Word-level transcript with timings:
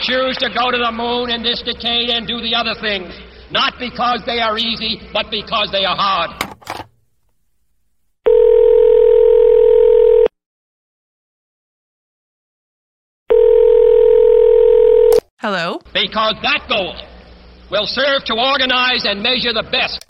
choose 0.00 0.36
to 0.38 0.48
go 0.48 0.70
to 0.70 0.78
the 0.78 0.92
moon 0.92 1.30
in 1.30 1.42
this 1.42 1.62
decade 1.62 2.10
and 2.10 2.26
do 2.26 2.40
the 2.40 2.54
other 2.54 2.74
things, 2.80 3.12
not 3.50 3.74
because 3.78 4.22
they 4.26 4.40
are 4.40 4.56
easy, 4.58 5.00
but 5.12 5.30
because 5.30 5.70
they 5.72 5.84
are 5.84 5.96
hard. 5.96 6.30
Hello? 15.38 15.80
Because 15.94 16.34
that 16.42 16.66
goal 16.68 16.94
will 17.70 17.86
serve 17.86 18.24
to 18.24 18.34
organize 18.34 19.06
and 19.06 19.22
measure 19.22 19.54
the 19.54 19.64
best. 19.72 20.04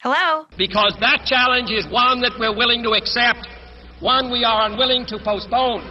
Hello? 0.00 0.46
Because 0.56 0.96
that 1.00 1.26
challenge 1.26 1.70
is 1.70 1.86
one 1.90 2.20
that 2.22 2.32
we're 2.38 2.56
willing 2.56 2.82
to 2.84 2.90
accept, 2.90 3.46
one 4.00 4.30
we 4.30 4.44
are 4.44 4.70
unwilling 4.70 5.04
to 5.06 5.18
postpone, 5.18 5.82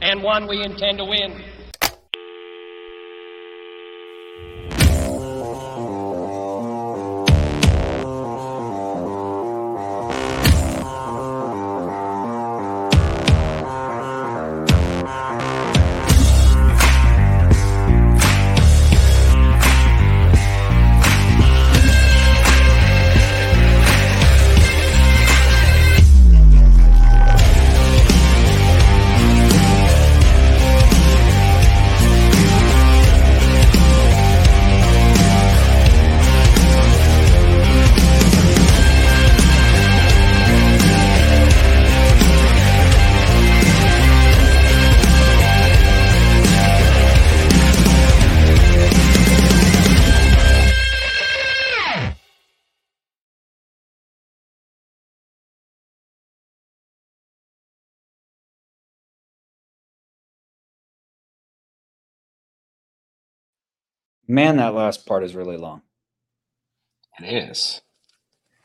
and 0.00 0.22
one 0.22 0.46
we 0.46 0.62
intend 0.62 0.98
to 0.98 1.04
win. 1.04 1.42
Man, 64.28 64.56
that 64.56 64.74
last 64.74 65.06
part 65.06 65.22
is 65.22 65.34
really 65.34 65.56
long. 65.56 65.82
It 67.20 67.50
is. 67.50 67.80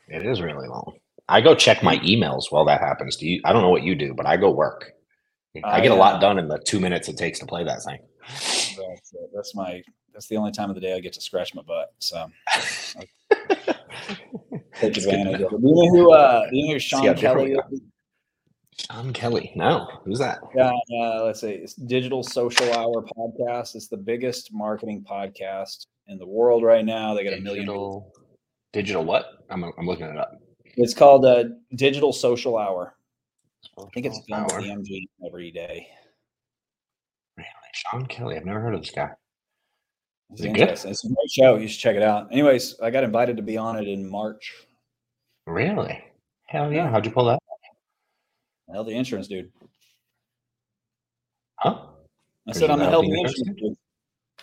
It 0.08 0.26
is 0.26 0.40
really 0.40 0.68
long. 0.68 0.94
I 1.28 1.40
go 1.40 1.54
check 1.54 1.82
my 1.82 1.98
emails 1.98 2.50
while 2.50 2.64
that 2.66 2.80
happens. 2.80 3.16
Do 3.16 3.26
you? 3.26 3.40
I 3.44 3.52
don't 3.52 3.62
know 3.62 3.70
what 3.70 3.82
you 3.82 3.94
do, 3.94 4.12
but 4.14 4.26
I 4.26 4.36
go 4.36 4.50
work. 4.50 4.92
I, 5.64 5.80
get 5.80 5.92
a 5.92 5.94
lot 5.94 6.20
done 6.20 6.38
in 6.38 6.48
the 6.48 6.58
two 6.58 6.80
minutes 6.80 7.08
it 7.08 7.16
takes 7.16 7.38
to 7.40 7.46
play 7.46 7.62
that 7.64 7.82
thing. 7.82 7.98
That's, 8.18 8.78
it. 8.78 9.30
that's 9.34 9.54
my. 9.54 9.82
That's 10.12 10.26
the 10.26 10.36
only 10.36 10.52
time 10.52 10.68
of 10.68 10.74
the 10.74 10.80
day 10.80 10.94
I 10.94 11.00
get 11.00 11.12
to 11.14 11.20
scratch 11.20 11.54
my 11.54 11.62
butt. 11.62 11.94
So 11.98 12.26
take 12.94 13.08
It's 13.30 15.04
good 15.06 15.10
to 15.10 15.10
advantage 15.10 15.40
of 15.40 15.52
it. 15.52 15.62
Do 15.62 15.68
you 15.68 15.74
know 15.74 15.88
who? 15.88 16.12
Uh, 16.12 16.50
do 16.50 16.56
you 16.56 16.66
know 16.66 16.72
who 16.74 16.78
Sean 16.78 17.14
Kelly 17.16 17.52
is? 17.52 17.80
Sean 18.78 19.12
Kelly. 19.12 19.52
No, 19.54 19.88
who's 20.04 20.18
that? 20.18 20.40
Yeah, 20.54 20.72
uh, 20.98 21.24
let's 21.24 21.40
see. 21.40 21.50
It's 21.50 21.74
Digital 21.74 22.22
Social 22.22 22.72
Hour 22.72 23.04
podcast. 23.16 23.74
It's 23.74 23.88
the 23.88 23.96
biggest 23.96 24.52
marketing 24.52 25.04
podcast 25.08 25.86
in 26.08 26.18
the 26.18 26.26
world 26.26 26.62
right 26.62 26.84
now. 26.84 27.14
They 27.14 27.24
got 27.24 27.34
a 27.34 27.40
million. 27.40 27.66
Digital. 27.66 28.12
Digital 28.72 29.04
what? 29.04 29.44
I'm 29.50 29.64
I'm 29.64 29.86
looking 29.86 30.06
it 30.06 30.16
up. 30.16 30.32
It's 30.76 30.94
called 30.94 31.26
uh, 31.26 31.44
Digital 31.76 32.12
Social 32.12 32.56
Hour. 32.56 32.96
I 33.78 33.84
think 33.92 34.06
it's 34.06 34.18
Social 34.28 34.48
filmed 34.48 34.78
with 34.78 34.86
the 34.86 34.94
MG 34.94 35.26
every 35.26 35.50
day. 35.50 35.86
Really? 37.36 37.48
Sean 37.74 38.06
Kelly. 38.06 38.36
I've 38.36 38.46
never 38.46 38.60
heard 38.60 38.74
of 38.74 38.80
this 38.80 38.90
guy. 38.90 39.10
It's 40.30 40.40
Is 40.40 40.46
it 40.46 40.54
good? 40.54 40.68
It's 40.68 41.04
a 41.04 41.08
great 41.08 41.30
show. 41.30 41.56
You 41.56 41.68
should 41.68 41.80
check 41.80 41.96
it 41.96 42.02
out. 42.02 42.28
Anyways, 42.32 42.80
I 42.80 42.90
got 42.90 43.04
invited 43.04 43.36
to 43.36 43.42
be 43.42 43.58
on 43.58 43.76
it 43.76 43.86
in 43.86 44.08
March. 44.08 44.54
Really? 45.46 46.02
Hell! 46.46 46.72
Yeah. 46.72 46.90
How'd 46.90 47.04
you 47.04 47.12
pull 47.12 47.26
that? 47.26 47.41
The 48.72 48.90
insurance 48.92 49.28
dude. 49.28 49.52
Huh? 51.58 51.86
I 52.48 52.52
said 52.52 52.70
I'm 52.70 52.80
a 52.80 52.84
know 52.84 52.90
healthy 52.90 53.08
the 53.10 53.14
insurance 53.20 53.38
insurance 53.40 53.60
dude. 53.60 53.76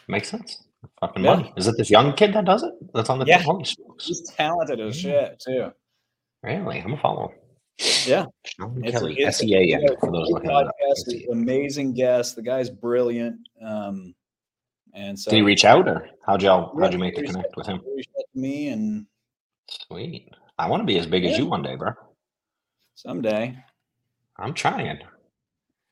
Makes 0.07 0.29
sense. 0.29 0.63
Fucking 1.01 1.23
Yeah. 1.23 1.35
money. 1.35 1.53
Is 1.57 1.67
it 1.67 1.75
this 1.77 1.89
young 1.89 2.13
kid 2.13 2.33
that 2.33 2.45
does 2.45 2.63
it? 2.63 2.73
That's 2.93 3.09
on 3.09 3.19
the 3.19 3.25
Yeah. 3.25 3.39
Holy 3.41 3.65
smokes. 3.65 4.05
He's 4.05 4.21
talented 4.31 4.79
as 4.79 4.95
shit 4.95 5.39
too. 5.39 5.71
Really? 6.43 6.77
I'm 6.79 6.83
gonna 6.91 7.01
follow 7.01 7.27
him. 7.29 7.37
Yeah. 8.07 8.25
Sean 8.45 8.83
It's 8.83 8.95
a- 8.95 8.99
Kelly. 8.99 9.13
it's 9.17 9.23
a- 9.23 9.27
S 9.27 9.41
A 9.43 9.55
N 9.55 9.81
yeah, 9.81 9.87
for 9.99 10.11
those 10.11 10.29
looking 10.29 10.49
podcast, 10.49 11.27
A 11.27 11.31
amazing 11.31 11.93
guest. 11.93 12.35
The 12.35 12.41
guy's 12.41 12.69
brilliant. 12.69 13.39
Um, 13.61 14.15
and 14.93 15.19
so 15.19 15.29
Did 15.31 15.37
he 15.37 15.41
reach 15.43 15.65
out 15.65 15.87
or 15.87 16.09
how'd 16.25 16.41
y'all 16.41 16.71
Yeah, 16.75 16.83
how'd 16.83 16.93
you 16.93 16.99
make 16.99 17.15
the 17.15 17.23
connect 17.23 17.55
with 17.57 17.67
him? 17.67 17.81
he 17.83 17.93
reached 17.95 18.09
out 18.17 18.25
to 18.33 18.39
me, 18.39 18.69
and 18.69 19.05
Sweet. 19.67 20.29
I 20.57 20.67
want 20.69 20.81
to 20.81 20.85
be 20.85 20.97
as 20.97 21.05
big 21.05 21.25
as 21.25 21.37
you 21.37 21.45
one 21.45 21.61
day, 21.61 21.75
bro. 21.75 21.91
someday, 22.95 23.57
I'm 24.39 24.53
trying. 24.53 24.99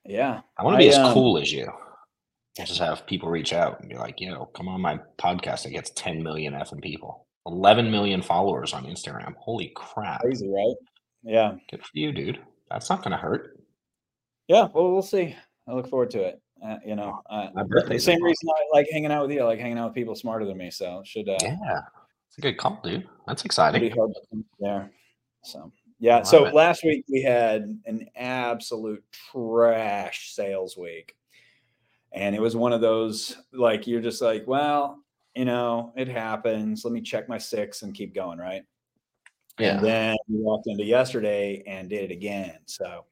yeah, 0.06 0.42
I 0.58 0.64
want 0.64 0.76
to 0.76 0.78
be 0.78 0.86
I, 0.86 0.94
as 0.94 0.98
um, 0.98 1.14
cool 1.14 1.38
as 1.38 1.52
you. 1.52 1.72
Just 2.58 2.80
have 2.80 3.06
people 3.06 3.30
reach 3.30 3.54
out 3.54 3.80
and 3.80 3.90
be 3.90 3.96
like, 3.98 4.20
yo, 4.20 4.46
come 4.46 4.68
on 4.68 4.82
my 4.82 5.00
podcast 5.20 5.64
that 5.64 5.70
gets 5.72 5.92
10 5.92 6.24
million 6.24 6.54
effing 6.54 6.82
people. 6.82 7.28
11 7.46 7.92
million 7.92 8.22
followers 8.22 8.74
on 8.74 8.86
Instagram. 8.86 9.36
Holy 9.38 9.72
crap. 9.76 10.22
crazy, 10.22 10.50
right? 10.50 10.76
Yeah, 11.24 11.54
Good 11.70 11.82
for 11.84 11.92
you, 11.94 12.12
dude. 12.12 12.40
That's 12.72 12.90
not 12.90 13.04
going 13.04 13.12
to 13.12 13.18
hurt. 13.18 13.60
yeah. 14.48 14.68
Well, 14.74 14.92
we'll 14.92 15.02
see. 15.04 15.36
I 15.68 15.74
look 15.74 15.88
forward 15.88 16.10
to 16.12 16.24
it. 16.24 16.42
Uh, 16.66 16.78
you 16.84 16.96
know, 16.96 17.22
uh, 17.30 17.50
the 17.88 18.00
same 18.00 18.24
reason 18.24 18.50
I 18.50 18.76
like 18.78 18.88
hanging 18.92 19.12
out 19.12 19.28
with 19.28 19.36
you. 19.36 19.42
I 19.42 19.46
like 19.46 19.60
hanging 19.60 19.78
out 19.78 19.90
with 19.90 19.96
people 19.96 20.16
smarter 20.16 20.46
than 20.46 20.58
me. 20.58 20.72
So 20.72 21.04
should 21.06 21.30
uh, 21.30 21.38
Yeah. 21.42 21.82
It's 22.30 22.38
a 22.40 22.42
good 22.42 22.58
call, 22.58 22.80
dude. 22.84 23.08
That's 23.28 23.46
exciting. 23.46 23.82
hard 23.92 24.14
to 24.14 24.22
come 24.32 24.46
there. 24.60 24.92
So 25.44 25.72
yeah. 26.00 26.24
So 26.24 26.46
it. 26.46 26.54
last 26.54 26.84
week 26.84 27.06
we 27.10 27.22
had 27.22 27.80
an 27.86 28.08
absolute 28.16 29.04
trash 29.32 30.34
sales 30.34 30.78
week, 30.78 31.16
and 32.12 32.36
it 32.36 32.42
was 32.42 32.56
one 32.56 32.74
of 32.74 32.82
those 32.82 33.38
like 33.54 33.88
you're 33.88 34.02
just 34.02 34.22
like, 34.22 34.46
well, 34.48 35.04
you 35.36 35.46
know, 35.46 35.94
it 35.96 36.08
happens. 36.08 36.84
Let 36.84 36.94
me 36.94 37.02
check 37.02 37.30
my 37.30 37.38
six 37.38 37.84
and 37.84 37.94
keep 37.94 38.16
going, 38.16 38.40
right? 38.40 38.64
Yeah. 39.60 39.76
And 39.78 39.86
then 39.86 40.16
we 40.28 40.40
walked 40.40 40.68
into 40.68 40.84
yesterday 40.84 41.64
and 41.66 41.90
did 41.90 42.10
it 42.10 42.14
again. 42.14 42.58
So 42.66 43.06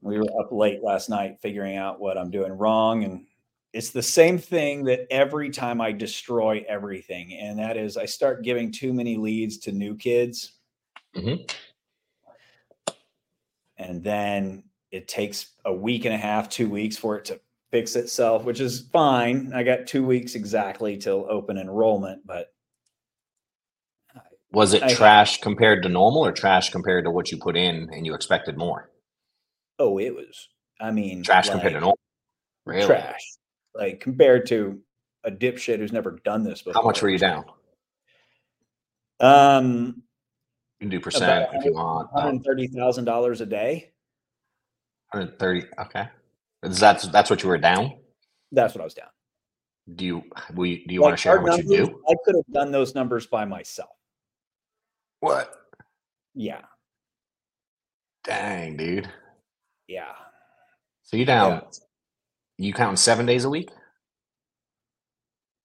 we 0.00 0.18
were 0.18 0.40
up 0.40 0.52
late 0.52 0.82
last 0.82 1.10
night 1.10 1.38
figuring 1.40 1.76
out 1.76 2.00
what 2.00 2.16
I'm 2.16 2.30
doing 2.30 2.52
wrong. 2.52 3.04
And 3.04 3.26
it's 3.72 3.90
the 3.90 4.02
same 4.02 4.38
thing 4.38 4.84
that 4.84 5.06
every 5.10 5.50
time 5.50 5.80
I 5.80 5.92
destroy 5.92 6.64
everything. 6.68 7.34
And 7.34 7.58
that 7.58 7.76
is 7.76 7.96
I 7.96 8.06
start 8.06 8.42
giving 8.42 8.72
too 8.72 8.92
many 8.92 9.16
leads 9.16 9.58
to 9.58 9.72
new 9.72 9.94
kids. 9.96 10.52
Mhm. 11.16 11.50
And 13.76 14.02
then 14.02 14.64
it 14.90 15.08
takes 15.08 15.52
a 15.64 15.72
week 15.72 16.04
and 16.04 16.14
a 16.14 16.18
half, 16.18 16.48
two 16.48 16.68
weeks 16.68 16.96
for 16.96 17.16
it 17.16 17.24
to 17.26 17.40
fix 17.70 17.96
itself, 17.96 18.44
which 18.44 18.60
is 18.60 18.88
fine. 18.92 19.52
I 19.54 19.62
got 19.62 19.86
two 19.86 20.04
weeks 20.04 20.34
exactly 20.34 20.96
till 20.96 21.26
open 21.30 21.58
enrollment, 21.58 22.26
but 22.26 22.52
Was 24.52 24.72
it 24.72 24.82
I- 24.82 24.94
trash 24.94 25.40
compared 25.40 25.82
to 25.82 25.88
normal 25.90 26.24
or 26.24 26.32
trash 26.32 26.70
compared 26.70 27.04
to 27.04 27.10
what 27.10 27.30
you 27.30 27.38
put 27.38 27.56
in 27.56 27.88
and 27.92 28.06
you 28.06 28.14
expected 28.14 28.56
more? 28.56 28.90
oh, 29.80 29.98
it 30.00 30.12
was, 30.12 30.48
I 30.80 30.90
mean, 30.90 31.22
Trash 31.22 31.50
compared 31.50 31.74
to 31.74 31.78
normal. 31.80 31.98
Really? 32.64 32.84
trash. 32.86 33.20
Like 33.76 34.00
compared 34.00 34.46
to 34.46 34.82
a 35.22 35.30
dipshit 35.30 35.78
who's 35.78 35.92
never 35.92 36.18
done 36.24 36.42
this 36.42 36.62
before. 36.62 36.82
How 36.82 36.84
much 36.86 37.00
were 37.00 37.10
you 37.10 37.18
down? 37.18 37.44
Um, 39.20 40.02
You 40.80 40.84
can 40.84 40.90
do 40.90 41.00
percent 41.00 41.48
if 41.54 41.64
you 41.64 41.72
want. 41.72 42.08
Um, 42.14 42.22
hundred 42.22 42.44
thirty 42.44 42.68
thousand 42.68 43.04
dollars 43.04 43.40
a 43.40 43.46
day. 43.46 43.90
130. 45.12 45.66
Okay. 45.80 46.06
Is 46.62 46.78
that 46.80 47.04
that's 47.12 47.30
what 47.30 47.42
you 47.42 47.48
were 47.48 47.58
down? 47.58 47.94
That's 48.52 48.74
what 48.74 48.82
I 48.82 48.84
was 48.84 48.94
down. 48.94 49.08
Do 49.94 50.04
you 50.04 50.22
you, 50.56 50.86
do 50.86 50.94
you 50.94 51.00
want 51.00 51.14
to 51.16 51.20
share 51.20 51.40
what 51.40 51.56
you 51.58 51.64
do? 51.64 52.02
I 52.08 52.14
could 52.24 52.34
have 52.36 52.46
done 52.52 52.70
those 52.70 52.94
numbers 52.94 53.26
by 53.26 53.44
myself. 53.44 53.90
What? 55.20 55.52
Yeah, 56.34 56.60
Dang, 58.22 58.76
dude. 58.76 59.08
yeah, 59.88 60.12
So 61.02 61.16
you 61.16 61.24
down? 61.24 61.50
yeah. 61.50 61.78
You 62.66 62.72
counting 62.72 62.96
seven 62.96 63.26
days 63.26 63.44
a 63.44 63.50
week? 63.50 63.70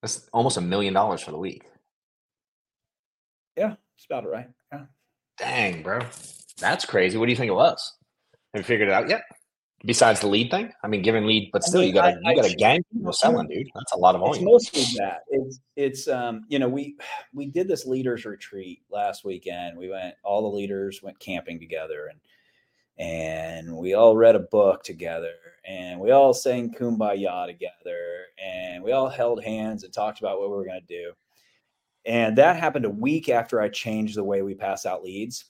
That's 0.01 0.27
almost 0.33 0.57
a 0.57 0.61
million 0.61 0.93
dollars 0.93 1.21
for 1.21 1.29
the 1.31 1.37
week. 1.37 1.63
Yeah, 3.55 3.75
it's 3.95 4.05
about 4.05 4.23
it, 4.23 4.29
right? 4.29 4.49
Dang, 5.37 5.81
bro. 5.83 5.99
That's 6.59 6.85
crazy. 6.85 7.17
What 7.17 7.25
do 7.25 7.31
you 7.31 7.35
think 7.37 7.49
it 7.49 7.53
was? 7.55 7.93
Have 8.53 8.61
you 8.61 8.63
figured 8.63 8.89
it 8.89 8.93
out 8.93 9.09
yet? 9.09 9.23
Besides 9.85 10.21
the 10.21 10.27
lead 10.27 10.49
thing, 10.49 10.71
I 10.81 10.87
mean, 10.87 11.01
giving 11.01 11.25
lead, 11.25 11.49
but 11.51 11.61
I 11.65 11.67
still, 11.67 11.81
mean, 11.81 11.89
you 11.89 11.93
got 11.93 12.05
I- 12.05 12.11
to 12.13 12.19
I 12.25 12.29
you 12.31 12.41
got 12.41 12.49
should- 12.51 12.57
gang 12.57 12.83
people 12.93 13.11
selling, 13.11 13.47
dude. 13.49 13.67
That's 13.75 13.91
a 13.91 13.97
lot 13.97 14.15
of 14.15 14.21
It's 14.23 14.39
mostly 14.41 14.83
that. 14.97 15.23
It's 15.29 15.59
it's 15.75 16.07
um 16.07 16.45
you 16.47 16.57
know 16.59 16.69
we 16.69 16.95
we 17.33 17.47
did 17.47 17.67
this 17.67 17.85
leaders 17.85 18.23
retreat 18.25 18.81
last 18.89 19.25
weekend. 19.25 19.77
We 19.77 19.89
went 19.89 20.15
all 20.23 20.41
the 20.49 20.55
leaders 20.55 21.01
went 21.03 21.19
camping 21.19 21.59
together 21.59 22.07
and 22.11 22.19
and 22.99 23.75
we 23.75 23.95
all 23.95 24.15
read 24.15 24.35
a 24.35 24.39
book 24.39 24.83
together 24.83 25.33
and 25.65 25.99
we 25.99 26.11
all 26.11 26.33
sang 26.33 26.71
kumbaya 26.73 27.47
together 27.47 28.27
and 28.41 28.81
we 28.83 28.91
all 28.93 29.09
held 29.09 29.43
hands 29.43 29.83
and 29.83 29.91
talked 29.91 30.19
about 30.19 30.39
what 30.39 30.49
we 30.49 30.55
were 30.55 30.63
going 30.65 30.79
to 30.79 30.85
do. 30.87 31.11
And 32.05 32.37
that 32.37 32.57
happened 32.57 32.85
a 32.85 32.89
week 32.89 33.29
after 33.29 33.61
I 33.61 33.69
changed 33.69 34.15
the 34.15 34.23
way 34.23 34.41
we 34.41 34.55
pass 34.55 34.85
out 34.85 35.03
leads. 35.03 35.45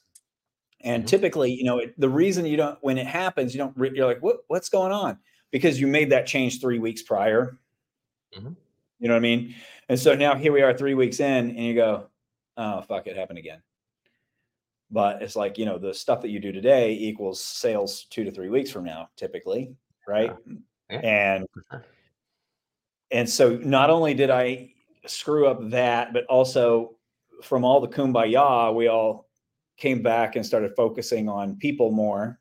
And 0.81 1.03
Mhm. 1.03 1.07
typically, 1.07 1.51
you 1.51 1.63
know, 1.63 1.79
it, 1.79 1.99
the 1.99 2.09
reason 2.09 2.45
you 2.45 2.57
don't 2.57 2.77
when 2.83 2.97
it 2.97 3.07
happens, 3.07 3.53
you 3.53 3.57
don't 3.57 3.75
re- 3.77 3.91
you're 3.93 4.05
like, 4.05 4.21
"What 4.21 4.39
what's 4.47 4.69
going 4.69 4.91
on?" 4.91 5.17
Because 5.51 5.79
you 5.79 5.87
made 5.87 6.11
that 6.11 6.27
change 6.27 6.59
3 6.61 6.79
weeks 6.79 7.01
prior. 7.01 7.57
Mhm. 8.35 8.55
You 8.99 9.07
know 9.07 9.13
what 9.15 9.19
I 9.19 9.21
mean? 9.21 9.55
And 9.89 9.99
so 9.99 10.15
now 10.15 10.35
here 10.35 10.51
we 10.51 10.61
are 10.61 10.77
3 10.77 10.93
weeks 10.93 11.19
in 11.19 11.49
and 11.51 11.59
you 11.59 11.73
go, 11.75 12.09
"Oh, 12.57 12.81
fuck 12.81 13.07
it 13.07 13.15
happened 13.17 13.39
again." 13.39 13.61
But 14.91 15.23
it's 15.23 15.35
like, 15.35 15.57
you 15.57 15.65
know, 15.65 15.77
the 15.79 15.93
stuff 15.93 16.21
that 16.21 16.29
you 16.29 16.39
do 16.39 16.51
today 16.51 16.93
equals 16.93 17.39
sales 17.43 18.05
2 18.05 18.23
to 18.25 18.31
3 18.31 18.49
weeks 18.49 18.69
from 18.69 18.83
now 18.83 19.09
typically, 19.15 19.75
right? 20.07 20.35
Yeah. 20.89 20.99
And 20.99 21.47
and 23.11 23.29
so 23.29 23.57
not 23.57 23.89
only 23.89 24.13
did 24.13 24.29
I 24.29 24.72
screw 25.05 25.47
up 25.47 25.69
that, 25.69 26.13
but 26.13 26.25
also 26.25 26.95
from 27.41 27.65
all 27.65 27.81
the 27.81 27.87
kumbaya, 27.87 28.73
we 28.73 28.87
all 28.87 29.27
came 29.77 30.01
back 30.01 30.35
and 30.35 30.45
started 30.45 30.71
focusing 30.75 31.27
on 31.27 31.57
people 31.57 31.91
more. 31.91 32.39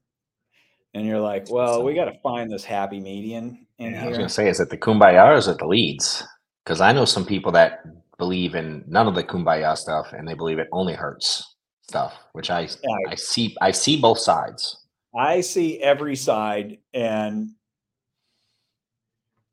And 0.95 1.07
you're 1.07 1.21
like, 1.21 1.51
well, 1.51 1.83
we 1.83 1.95
got 1.95 2.05
to 2.05 2.19
find 2.23 2.51
this 2.51 2.65
happy 2.65 3.01
median 3.01 3.67
in 3.79 3.95
Yeah, 3.95 4.05
I 4.05 4.09
was 4.09 4.19
gonna 4.19 4.29
say, 4.29 4.49
is 4.49 4.61
it 4.61 4.69
the 4.69 4.77
kumbaya 4.77 5.27
or 5.27 5.35
is 5.35 5.49
it 5.49 5.59
the 5.59 5.67
leads? 5.67 6.23
Because 6.65 6.81
I 6.81 6.93
know 6.93 7.05
some 7.07 7.25
people 7.25 7.51
that 7.53 7.81
believe 8.19 8.55
in 8.55 8.85
none 8.87 9.09
of 9.09 9.15
the 9.15 9.25
kumbaya 9.25 9.77
stuff, 9.77 10.13
and 10.13 10.29
they 10.29 10.35
believe 10.35 10.59
it 10.59 10.69
only 10.71 10.93
hurts 10.93 11.57
stuff. 11.83 12.15
Which 12.33 12.51
I 12.51 12.63
Yeah, 12.63 12.97
I 13.09 13.15
see 13.15 13.57
I 13.61 13.71
see 13.71 14.01
both 14.01 14.19
sides. 14.19 14.77
I 15.15 15.41
see 15.41 15.81
every 15.81 16.17
side 16.17 16.79
and 16.95 17.51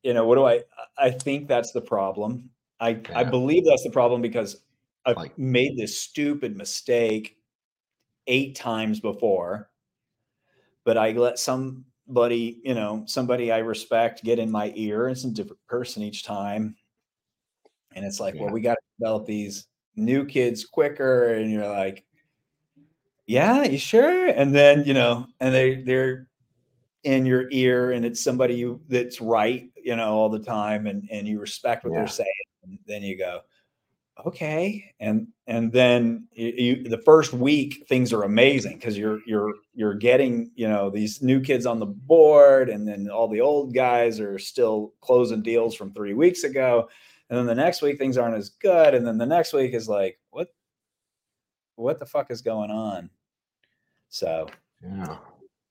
you 0.04 0.14
know, 0.14 0.26
what 0.26 0.36
do 0.36 0.46
I 0.46 0.64
I 0.98 1.12
think 1.12 1.48
that's 1.48 1.72
the 1.72 1.82
problem. 1.82 2.50
I 2.80 3.02
I 3.14 3.24
believe 3.24 3.66
that's 3.66 3.84
the 3.84 3.90
problem 3.92 4.22
because 4.22 4.62
I've 5.06 5.18
Like- 5.18 5.38
made 5.38 5.78
this 5.78 6.00
stupid 6.00 6.56
mistake 6.58 7.38
eight 8.28 8.56
times 8.56 9.00
before. 9.00 9.70
But 10.86 10.98
I 10.98 11.12
let 11.12 11.40
somebody, 11.40 12.62
you 12.64 12.74
know, 12.74 13.04
somebody 13.06 13.52
I 13.52 13.60
respect 13.60 14.24
get 14.24 14.40
in 14.40 14.50
my 14.52 14.72
ear. 14.76 15.08
It's 15.10 15.24
a 15.24 15.32
different 15.32 15.66
person 15.68 16.04
each 16.04 16.24
time. 16.24 16.76
And 17.96 18.06
it's 18.06 18.20
like, 18.20 18.36
well, 18.36 18.50
we 18.52 18.62
got 18.62 18.76
to 18.76 18.82
develop 19.00 19.26
these 19.26 19.68
new 19.96 20.26
kids 20.26 20.66
quicker. 20.66 21.34
And 21.34 21.52
you're 21.52 21.68
like, 21.68 22.06
yeah, 23.26 23.64
you 23.64 23.78
sure? 23.78 24.28
And 24.28 24.54
then, 24.56 24.84
you 24.86 24.94
know, 24.94 25.28
and 25.40 25.54
they 25.54 25.82
they're 25.84 26.28
in 27.04 27.26
your 27.26 27.48
ear 27.52 27.92
and 27.92 28.04
it's 28.06 28.22
somebody 28.22 28.56
you 28.56 28.82
that's 28.90 29.22
right, 29.22 29.72
you 29.76 29.96
know, 29.96 30.14
all 30.14 30.30
the 30.30 30.40
time 30.40 30.88
and 30.88 31.08
and 31.12 31.28
you 31.28 31.40
respect 31.40 31.84
what 31.84 31.94
Yeah. 31.94 32.00
they're 32.00 32.08
saying. 32.08 32.28
Then 32.86 33.04
you 33.04 33.18
go, 33.18 33.42
okay. 34.26 34.94
And 35.00 35.28
and 35.48 35.72
then 35.72 36.28
you, 36.32 36.84
the 36.84 37.00
first 37.00 37.34
week 37.34 37.86
things 37.88 38.14
are 38.14 38.24
amazing 38.24 38.78
because 38.78 38.98
you're 38.98 39.20
you're 39.26 39.54
you're 39.74 39.94
getting, 39.94 40.52
you 40.56 40.68
know, 40.68 40.90
these 40.90 41.22
new 41.22 41.40
kids 41.40 41.66
on 41.66 41.80
the 41.80 41.86
board 41.86 42.70
and 42.70 42.88
then 42.88 43.10
all 43.10 43.28
the 43.28 43.42
old 43.42 43.74
guys 43.74 44.20
are 44.20 44.40
still 44.40 44.94
closing 45.02 45.42
deals 45.42 45.76
from 45.76 45.94
3 45.94 46.14
weeks 46.14 46.44
ago. 46.44 46.90
And 47.30 47.38
then 47.38 47.46
the 47.46 47.56
next 47.56 47.82
week 47.82 48.00
things 48.00 48.18
aren't 48.18 48.38
as 48.38 48.50
good 48.50 48.94
and 48.94 49.06
then 49.06 49.18
the 49.18 49.26
next 49.26 49.54
week 49.54 49.74
is 49.74 49.88
like, 49.88 50.20
what 50.32 50.50
what 51.76 52.00
the 52.00 52.06
fuck 52.06 52.32
is 52.32 52.42
going 52.42 52.72
on? 52.72 53.10
So, 54.10 54.48
Yeah. 54.84 55.18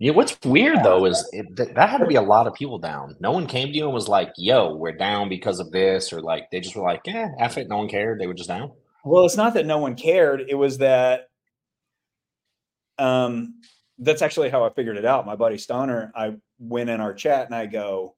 Yeah, 0.01 0.13
what's 0.13 0.39
weird 0.45 0.85
though 0.85 1.07
is 1.07 1.29
it, 1.33 1.57
th- 1.57 1.75
that 1.75 1.89
had 1.89 1.99
to 1.99 2.07
be 2.07 2.15
a 2.15 2.23
lot 2.23 2.47
of 2.47 2.55
people 2.55 2.79
down. 2.79 3.17
No 3.19 3.33
one 3.33 3.47
came 3.49 3.69
to 3.69 3.77
you 3.77 3.87
and 3.87 3.95
was 3.95 4.07
like, 4.07 4.33
"Yo, 4.37 4.75
we're 4.75 4.93
down 4.93 5.29
because 5.29 5.59
of 5.59 5.73
this," 5.73 6.13
or 6.13 6.21
like 6.21 6.51
they 6.53 6.61
just 6.61 6.77
were 6.77 6.85
like, 6.85 7.01
"Yeah, 7.05 7.31
F 7.41 7.59
it." 7.59 7.69
No 7.69 7.79
one 7.79 7.89
cared. 7.89 8.21
They 8.21 8.29
were 8.29 8.35
just 8.35 8.49
down. 8.49 8.71
Well, 9.05 9.25
it's 9.25 9.37
not 9.37 9.55
that 9.55 9.67
no 9.67 9.79
one 9.79 9.97
cared. 9.97 10.45
It 10.49 10.55
was 10.55 10.79
that 10.79 11.29
um 12.99 13.61
that's 13.99 14.23
actually 14.23 14.51
how 14.51 14.65
I 14.65 14.71
figured 14.71 14.97
it 14.97 15.05
out. 15.05 15.27
My 15.27 15.37
buddy 15.37 15.59
Stoner, 15.59 16.13
I 16.15 16.37
went 16.59 16.91
in 16.91 17.01
our 17.01 17.15
chat 17.15 17.47
and 17.47 17.55
I 17.55 17.67
go, 17.67 18.15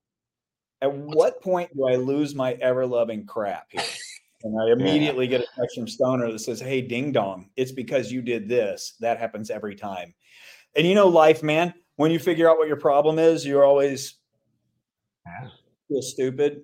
At 0.82 0.92
what 0.92 1.40
point 1.40 1.74
do 1.74 1.86
I 1.88 1.96
lose 1.96 2.34
my 2.34 2.52
ever 2.54 2.86
loving 2.86 3.26
crap 3.26 3.66
here? 3.70 3.82
And 4.42 4.58
I 4.58 4.72
immediately 4.72 5.28
get 5.28 5.42
a 5.42 5.46
text 5.54 5.76
from 5.76 5.86
Stoner 5.86 6.32
that 6.32 6.38
says, 6.38 6.60
Hey, 6.60 6.80
ding 6.80 7.12
dong, 7.12 7.50
it's 7.56 7.72
because 7.72 8.10
you 8.10 8.22
did 8.22 8.48
this. 8.48 8.94
That 8.98 9.18
happens 9.18 9.50
every 9.50 9.74
time. 9.74 10.14
And 10.76 10.86
you 10.86 10.94
know, 10.94 11.08
life, 11.08 11.42
man, 11.42 11.74
when 11.96 12.10
you 12.10 12.18
figure 12.18 12.48
out 12.48 12.58
what 12.58 12.68
your 12.68 12.76
problem 12.76 13.18
is, 13.18 13.44
you're 13.44 13.64
always 13.64 14.14
feel 15.88 16.02
stupid. 16.02 16.62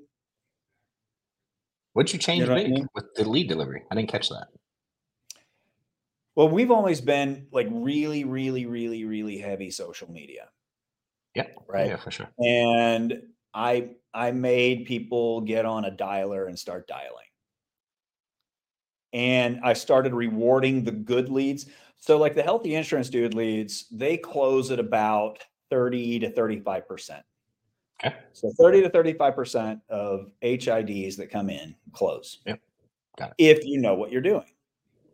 What'd 1.92 2.12
you 2.12 2.18
change 2.18 2.46
know 2.46 2.54
what 2.54 2.64
I 2.64 2.68
mean? 2.68 2.86
with 2.94 3.14
the 3.14 3.28
lead 3.28 3.48
delivery? 3.48 3.82
I 3.90 3.94
didn't 3.94 4.10
catch 4.10 4.28
that. 4.28 4.48
Well, 6.34 6.50
we've 6.50 6.70
always 6.70 7.00
been 7.00 7.46
like 7.50 7.68
really, 7.70 8.24
really, 8.24 8.66
really, 8.66 9.04
really 9.04 9.38
heavy 9.38 9.70
social 9.70 10.10
media. 10.10 10.50
Yeah. 11.34 11.46
Right. 11.66 11.88
Yeah, 11.88 11.96
for 11.96 12.10
sure. 12.10 12.28
and 12.38 13.22
I 13.54 13.90
I 14.12 14.32
made 14.32 14.86
people 14.86 15.40
get 15.42 15.64
on 15.64 15.84
a 15.86 15.90
dialer 15.90 16.46
and 16.48 16.58
start 16.58 16.86
dialing. 16.86 17.24
And 19.12 19.60
I 19.62 19.72
started 19.72 20.12
rewarding 20.12 20.84
the 20.84 20.92
good 20.92 21.30
leads. 21.30 21.66
So 22.06 22.18
like 22.18 22.36
the 22.36 22.42
healthy 22.42 22.76
insurance 22.76 23.10
dude 23.10 23.34
leads, 23.34 23.88
they 23.90 24.16
close 24.16 24.70
at 24.70 24.78
about 24.78 25.42
30 25.70 26.20
to 26.20 26.30
35%. 26.30 27.20
Okay. 28.04 28.16
So 28.32 28.52
30 28.60 28.82
to 28.82 28.90
35% 28.90 29.80
of 29.88 30.30
HIDs 30.40 31.16
that 31.16 31.30
come 31.32 31.50
in 31.50 31.74
close. 31.90 32.38
Yep. 32.46 32.60
Got 33.18 33.30
it. 33.30 33.34
If 33.38 33.64
you 33.64 33.80
know 33.80 33.94
what 33.94 34.12
you're 34.12 34.20
doing. 34.22 34.46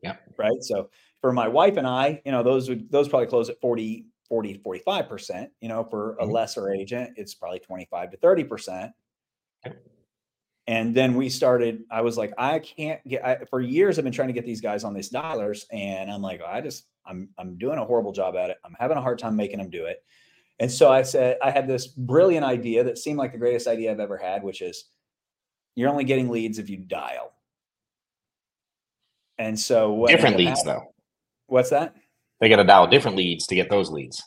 Yep. 0.03 0.35
Right. 0.37 0.61
So 0.61 0.91
for 1.23 1.33
my 1.33 1.49
wife 1.49 1.79
and 1.79 1.87
I, 1.87 2.21
you 2.27 2.33
know, 2.33 2.43
those 2.43 2.69
would 2.69 2.93
those 2.93 3.09
probably 3.09 3.29
close 3.29 3.49
at 3.49 3.59
40, 3.63 4.05
40, 4.29 4.59
45%. 4.59 5.49
You 5.63 5.69
know, 5.71 5.85
for 5.85 6.17
a 6.21 6.27
Mhm. 6.27 6.33
lesser 6.33 6.73
agent, 6.73 7.15
it's 7.17 7.33
probably 7.33 7.61
25 7.61 8.11
to 8.11 8.19
30%. 8.19 8.93
Okay. 9.67 9.77
And 10.69 10.95
then 10.95 11.15
we 11.17 11.29
started, 11.29 11.85
I 11.91 12.03
was 12.03 12.17
like, 12.17 12.33
I 12.39 12.61
can't 12.61 13.07
get 13.07 13.25
I, 13.27 13.45
for 13.51 13.61
years 13.61 13.99
I've 13.99 14.05
been 14.05 14.13
trying 14.13 14.29
to 14.29 14.35
get 14.35 14.47
these 14.47 14.61
guys 14.61 14.85
on 14.85 14.95
these 14.95 15.11
dialers, 15.11 15.65
and 15.73 16.11
I'm 16.11 16.23
like, 16.23 16.41
I 16.41 16.61
just 16.61 16.87
I'm 17.05 17.29
I'm 17.37 17.59
doing 17.59 17.79
a 17.79 17.85
horrible 17.85 18.13
job 18.13 18.37
at 18.37 18.51
it. 18.51 18.59
I'm 18.65 18.77
having 18.79 18.97
a 18.97 19.03
hard 19.03 19.19
time 19.19 19.35
making 19.35 19.59
them 19.59 19.71
do 19.71 19.87
it. 19.87 20.05
And 20.61 20.71
so 20.71 20.93
I 20.93 21.03
said, 21.03 21.39
I 21.43 21.51
had 21.51 21.67
this 21.67 21.89
brilliant 21.89 22.45
idea 22.45 22.85
that 22.85 22.99
seemed 22.99 23.19
like 23.19 23.33
the 23.33 23.39
greatest 23.39 23.67
idea 23.67 23.91
I've 23.91 23.99
ever 23.99 24.17
had, 24.17 24.45
which 24.45 24.63
is 24.63 24.85
you're 25.75 25.89
only 25.89 26.05
getting 26.05 26.29
leads 26.29 26.59
if 26.59 26.71
you 26.71 26.77
dial. 26.77 27.33
And 29.39 29.59
so 29.59 29.93
what 29.93 30.11
different 30.11 30.37
leads 30.37 30.61
hap- 30.61 30.67
though. 30.67 30.95
What's 31.49 31.71
that? 31.71 31.97
They 32.41 32.49
got 32.49 32.57
to 32.57 32.65
dial 32.65 32.87
different 32.87 33.17
leads 33.17 33.47
to 33.49 33.55
get 33.55 33.71
those 33.71 33.91
leads. 33.91 34.23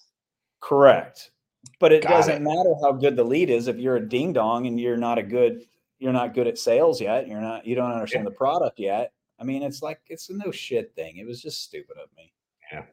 Correct. 0.61 1.31
But 1.79 1.91
it 1.93 2.03
Got 2.03 2.09
doesn't 2.09 2.35
it. 2.35 2.41
matter 2.41 2.73
how 2.81 2.91
good 2.91 3.15
the 3.15 3.23
lead 3.23 3.49
is 3.49 3.67
if 3.67 3.77
you're 3.77 3.97
a 3.97 4.09
ding 4.09 4.33
dong 4.33 4.67
and 4.67 4.79
you're 4.79 4.97
not 4.97 5.17
a 5.17 5.23
good, 5.23 5.63
you're 5.99 6.13
not 6.13 6.33
good 6.33 6.47
at 6.47 6.57
sales 6.57 7.01
yet. 7.01 7.27
You're 7.27 7.41
not, 7.41 7.65
you 7.65 7.75
don't 7.75 7.91
understand 7.91 8.27
the 8.27 8.31
product 8.31 8.79
yet. 8.79 9.13
I 9.39 9.43
mean, 9.43 9.63
it's 9.63 9.81
like 9.81 9.99
it's 10.07 10.29
a 10.29 10.33
no 10.33 10.51
shit 10.51 10.93
thing. 10.95 11.17
It 11.17 11.27
was 11.27 11.41
just 11.41 11.63
stupid 11.63 11.97
of 12.01 12.09
me. 12.15 12.31
Yeah, 12.71 12.83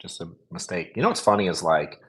just 0.00 0.20
a 0.20 0.28
mistake. 0.50 0.92
You 0.94 1.02
know 1.02 1.08
what's 1.08 1.20
funny 1.20 1.48
is 1.48 1.62
like 1.62 2.00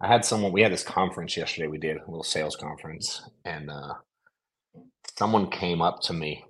I 0.00 0.06
had 0.06 0.24
someone 0.24 0.52
we 0.52 0.62
had 0.62 0.72
this 0.72 0.84
conference 0.84 1.36
yesterday. 1.36 1.68
We 1.68 1.78
did 1.78 1.98
a 1.98 2.10
little 2.10 2.22
sales 2.22 2.56
conference, 2.56 3.28
and 3.44 3.70
uh 3.70 3.94
someone 5.18 5.50
came 5.50 5.82
up 5.82 6.00
to 6.02 6.12
me 6.12 6.44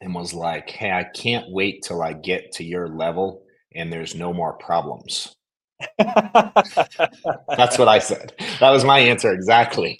and 0.00 0.14
was 0.14 0.34
like, 0.34 0.70
Hey, 0.70 0.92
I 0.92 1.04
can't 1.04 1.50
wait 1.50 1.82
till 1.82 2.02
I 2.02 2.12
get 2.12 2.52
to 2.52 2.64
your 2.64 2.88
level 2.88 3.44
and 3.74 3.92
there's 3.92 4.14
no 4.14 4.32
more 4.32 4.52
problems. 4.54 5.34
That's 5.98 7.78
what 7.78 7.88
I 7.88 7.98
said. 7.98 8.32
That 8.60 8.70
was 8.70 8.84
my 8.84 8.98
answer 8.98 9.32
exactly. 9.32 9.98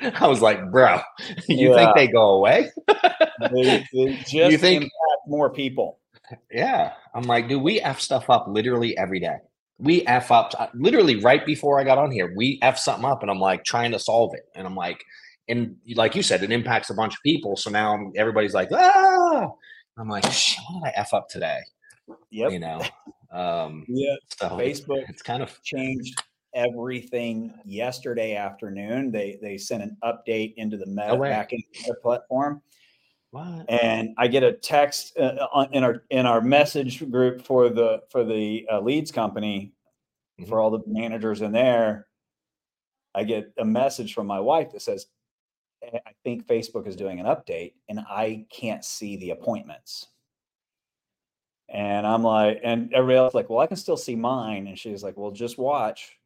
I 0.20 0.26
was 0.26 0.40
like, 0.42 0.70
bro, 0.70 1.00
you 1.48 1.70
Yeah. 1.70 1.74
think 1.76 1.96
they 1.96 2.06
go 2.08 2.30
away? 2.36 2.70
they, 3.52 3.84
they 3.92 4.14
just 4.26 4.60
think- 4.60 4.84
impact 4.84 4.92
more 5.26 5.50
people. 5.50 5.98
Yeah. 6.50 6.92
I'm 7.14 7.22
like, 7.22 7.48
dude, 7.48 7.62
we 7.62 7.80
F 7.80 8.00
stuff 8.00 8.28
up 8.30 8.46
literally 8.48 8.96
every 8.98 9.18
day. 9.20 9.36
We 9.78 10.04
F 10.06 10.30
up 10.30 10.52
uh, 10.58 10.66
literally 10.74 11.16
right 11.16 11.44
before 11.46 11.80
I 11.80 11.84
got 11.84 11.98
on 11.98 12.10
here. 12.10 12.32
We 12.36 12.58
F 12.62 12.78
something 12.78 13.04
up 13.04 13.22
and 13.22 13.30
I'm 13.30 13.38
like 13.40 13.64
trying 13.64 13.92
to 13.92 13.98
solve 13.98 14.34
it. 14.34 14.42
And 14.54 14.66
I'm 14.66 14.74
like, 14.74 15.02
and 15.48 15.76
like 15.94 16.14
you 16.14 16.22
said, 16.22 16.42
it 16.42 16.52
impacts 16.52 16.90
a 16.90 16.94
bunch 16.94 17.14
of 17.14 17.20
people. 17.22 17.56
So 17.56 17.70
now 17.70 18.10
everybody's 18.16 18.54
like, 18.54 18.68
ah, 18.72 19.48
I'm 19.96 20.08
like, 20.08 20.24
what 20.24 20.34
did 20.34 20.82
I 20.84 20.92
F 20.96 21.14
up 21.14 21.28
today? 21.28 21.60
Yep. 22.30 22.52
You 22.52 22.58
know? 22.58 22.82
Um, 23.32 23.84
Yeah. 23.88 24.14
so 24.38 24.48
Facebook 24.50 25.08
it's 25.08 25.22
kind 25.22 25.42
of, 25.42 25.58
changed 25.62 26.22
everything 26.54 27.54
yesterday 27.64 28.34
afternoon. 28.36 29.10
They 29.10 29.38
they 29.42 29.58
sent 29.58 29.82
an 29.82 29.96
update 30.04 30.54
into 30.56 30.76
the 30.76 30.86
Meta 30.86 31.14
way. 31.14 31.30
backend 31.30 31.64
platform, 32.02 32.62
What? 33.30 33.68
and 33.68 34.14
I 34.18 34.28
get 34.28 34.42
a 34.42 34.52
text 34.52 35.18
uh, 35.18 35.46
on- 35.52 35.72
in 35.72 35.84
our 35.84 36.04
in 36.10 36.26
our 36.26 36.40
message 36.40 37.08
group 37.10 37.42
for 37.44 37.68
the 37.68 38.02
for 38.10 38.24
the 38.24 38.66
uh, 38.72 38.80
leads 38.80 39.10
company 39.10 39.72
for 40.48 40.60
all 40.60 40.70
the 40.70 40.82
managers 40.86 41.42
in 41.42 41.52
there. 41.52 42.06
I 43.14 43.24
get 43.24 43.52
a 43.58 43.64
message 43.64 44.14
from 44.14 44.26
my 44.26 44.38
wife 44.40 44.70
that 44.72 44.82
says, 44.82 45.06
"Eh, 45.82 45.98
"I 46.06 46.12
think 46.24 46.46
Facebook 46.46 46.86
is 46.86 46.94
doing 46.96 47.18
an 47.20 47.26
update, 47.26 47.72
and 47.88 47.98
I 48.00 48.46
can't 48.50 48.84
see 48.84 49.16
the 49.16 49.30
appointments." 49.30 50.06
And 51.70 52.06
I'm 52.06 52.22
like, 52.22 52.60
and 52.64 52.90
everybody 52.94 53.18
else 53.18 53.34
like, 53.34 53.50
well, 53.50 53.58
I 53.58 53.66
can 53.66 53.76
still 53.76 53.98
see 53.98 54.16
mine. 54.16 54.68
And 54.68 54.78
she's 54.78 55.02
like, 55.02 55.18
well, 55.18 55.30
just 55.30 55.58
watch. 55.58 56.16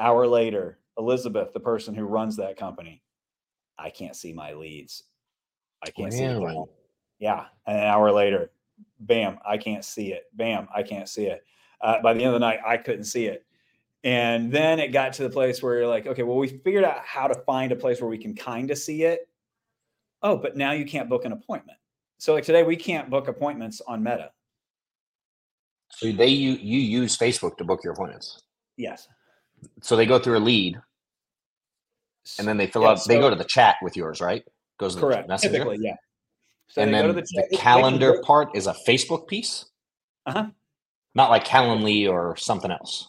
Hour 0.00 0.26
later, 0.26 0.78
Elizabeth, 0.98 1.52
the 1.52 1.60
person 1.60 1.94
who 1.94 2.04
runs 2.04 2.36
that 2.36 2.56
company, 2.56 3.02
I 3.78 3.90
can't 3.90 4.16
see 4.16 4.32
my 4.32 4.54
leads. 4.54 5.04
I 5.82 5.90
can't 5.90 6.12
see 6.12 6.26
the 6.26 6.40
Really? 6.40 6.64
Yeah. 7.18 7.44
And 7.66 7.78
an 7.78 7.84
hour 7.84 8.10
later, 8.10 8.50
bam, 8.98 9.38
I 9.46 9.58
can't 9.58 9.84
see 9.84 10.12
it. 10.12 10.24
Bam, 10.34 10.68
I 10.74 10.82
can't 10.82 11.08
see 11.08 11.26
it. 11.26 11.44
Uh, 11.82 12.00
by 12.02 12.14
the 12.14 12.20
end 12.20 12.28
of 12.28 12.32
the 12.34 12.46
night, 12.46 12.60
I 12.66 12.78
couldn't 12.78 13.04
see 13.04 13.26
it. 13.26 13.44
And 14.02 14.50
then 14.50 14.78
it 14.78 14.88
got 14.88 15.12
to 15.14 15.22
the 15.22 15.30
place 15.30 15.62
where 15.62 15.78
you're 15.78 15.86
like, 15.86 16.06
okay, 16.06 16.22
well, 16.22 16.38
we 16.38 16.48
figured 16.48 16.84
out 16.84 17.04
how 17.04 17.26
to 17.26 17.34
find 17.42 17.70
a 17.70 17.76
place 17.76 18.00
where 18.00 18.08
we 18.08 18.18
can 18.18 18.34
kind 18.34 18.70
of 18.70 18.78
see 18.78 19.04
it. 19.04 19.28
Oh, 20.22 20.36
but 20.36 20.56
now 20.56 20.72
you 20.72 20.86
can't 20.86 21.08
book 21.08 21.26
an 21.26 21.32
appointment. 21.32 21.78
So 22.18 22.32
like 22.34 22.44
today, 22.44 22.62
we 22.62 22.76
can't 22.76 23.10
book 23.10 23.28
appointments 23.28 23.82
on 23.86 24.02
Meta. 24.02 24.30
So 25.92 26.12
they 26.12 26.28
you 26.28 26.52
you 26.52 26.78
use 26.78 27.16
Facebook 27.16 27.56
to 27.56 27.64
book 27.64 27.80
your 27.82 27.92
appointments. 27.92 28.42
Yes. 28.76 29.08
So 29.82 29.96
they 29.96 30.06
go 30.06 30.18
through 30.18 30.38
a 30.38 30.40
lead 30.40 30.78
and 32.38 32.46
then 32.46 32.56
they 32.56 32.66
fill 32.66 32.82
Yeah, 32.82 32.90
out. 32.90 33.00
They 33.06 33.18
go 33.18 33.30
to 33.30 33.36
the 33.36 33.44
chat 33.44 33.76
with 33.82 33.96
yours, 33.96 34.20
right? 34.20 34.42
Goes 34.78 34.94
to 34.94 35.00
correct. 35.00 35.26
the 35.26 35.32
messenger. 35.32 35.58
Typically, 35.58 35.78
yeah. 35.80 35.96
So 36.68 36.82
and 36.82 36.94
then 36.94 37.14
the, 37.14 37.22
chat- 37.22 37.50
calendar 37.60 38.20
part 38.22 38.54
is 38.54 38.66
a 38.66 38.74
Facebook 38.86 39.26
piece, 39.26 39.64
Uh-huh. 40.26 40.46
not 41.14 41.30
like 41.30 41.44
Calendly 41.44 42.08
or 42.08 42.36
something 42.36 42.70
else. 42.70 43.08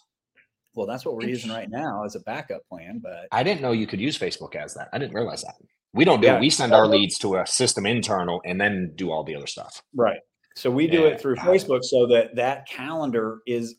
Well, 0.73 0.87
that's 0.87 1.05
what 1.05 1.15
we're 1.15 1.27
using 1.27 1.51
right 1.51 1.69
now 1.69 2.03
as 2.05 2.15
a 2.15 2.21
backup 2.21 2.61
plan, 2.69 2.99
but 3.03 3.27
I 3.31 3.43
didn't 3.43 3.61
know 3.61 3.73
you 3.73 3.85
could 3.87 3.99
use 3.99 4.17
Facebook 4.17 4.55
as 4.55 4.73
that. 4.75 4.87
I 4.93 4.97
didn't 4.97 5.13
realize 5.13 5.43
that. 5.43 5.55
We 5.93 6.05
don't 6.05 6.21
do 6.21 6.27
Yeah. 6.27 6.37
it. 6.37 6.39
We 6.39 6.49
send 6.49 6.73
our 6.73 6.87
leads 6.87 7.17
to 7.19 7.35
a 7.35 7.45
system 7.45 7.85
internal 7.85 8.41
and 8.45 8.59
then 8.59 8.93
do 8.95 9.11
all 9.11 9.23
the 9.23 9.35
other 9.35 9.47
stuff. 9.47 9.81
right. 9.95 10.21
So 10.55 10.69
we 10.69 10.85
do 10.87 11.01
Yeah, 11.03 11.07
it 11.09 11.21
through. 11.21 11.35
Facebook 11.37 11.79
so 11.81 12.07
that 12.07 12.35
that 12.35 12.67
calendar 12.67 13.39
is 13.47 13.75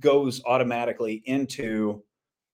goes 0.00 0.42
automatically 0.44 1.22
into 1.26 2.02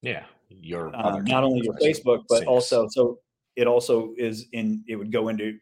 Yeah. 0.02 0.24
Your 0.50 0.94
um, 0.94 1.24
not 1.24 1.44
only 1.44 1.62
your 1.64 1.74
Facebook, 1.74 2.24
but 2.28 2.42
syncs. 2.42 2.46
also 2.46 2.86
so 2.88 3.18
it 3.56 3.66
also 3.66 4.12
is 4.18 4.46
in 4.52 4.84
it 4.86 4.96
would 4.96 5.10
go 5.10 5.28
into 5.28 5.58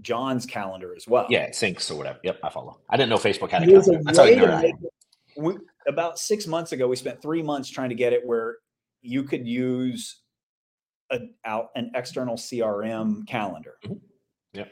John's 0.00 0.46
calendar 0.46 0.94
as 0.96 1.08
well. 1.08 1.26
yeah, 1.28 1.40
it 1.40 1.54
syncs 1.54 1.90
or 1.90 1.96
whatever. 1.96 2.20
Yep, 2.22 2.38
I 2.44 2.50
follow. 2.50 2.78
I 2.88 2.96
didn't 2.96 3.10
know 3.10 3.16
Facebook 3.16 3.50
had 3.50 3.64
a 3.64 3.66
There's 3.66 3.88
a 3.88 3.92
calendar. 3.92 4.04
That's 4.04 4.18
how 4.18 4.24
ignorant 4.26 4.52
I 4.54 4.62
make 4.62 4.74
am. 4.74 4.84
it- 4.84 4.92
we, 5.42 5.54
about 5.88 6.18
six 6.18 6.46
months 6.46 6.72
ago, 6.72 6.86
we 6.88 6.96
spent 6.96 7.20
three 7.22 7.42
months 7.42 7.68
trying 7.68 7.88
to 7.90 7.94
get 7.96 8.12
it 8.12 8.24
where 8.26 8.56
you 9.02 9.22
could 9.24 9.46
use 9.46 10.20
a, 11.10 11.20
out 11.44 11.68
an 11.76 11.90
external 11.94 12.36
CRM 12.36 13.26
calendar. 13.26 13.74
Mhm. 13.86 14.00
Yep. 14.52 14.68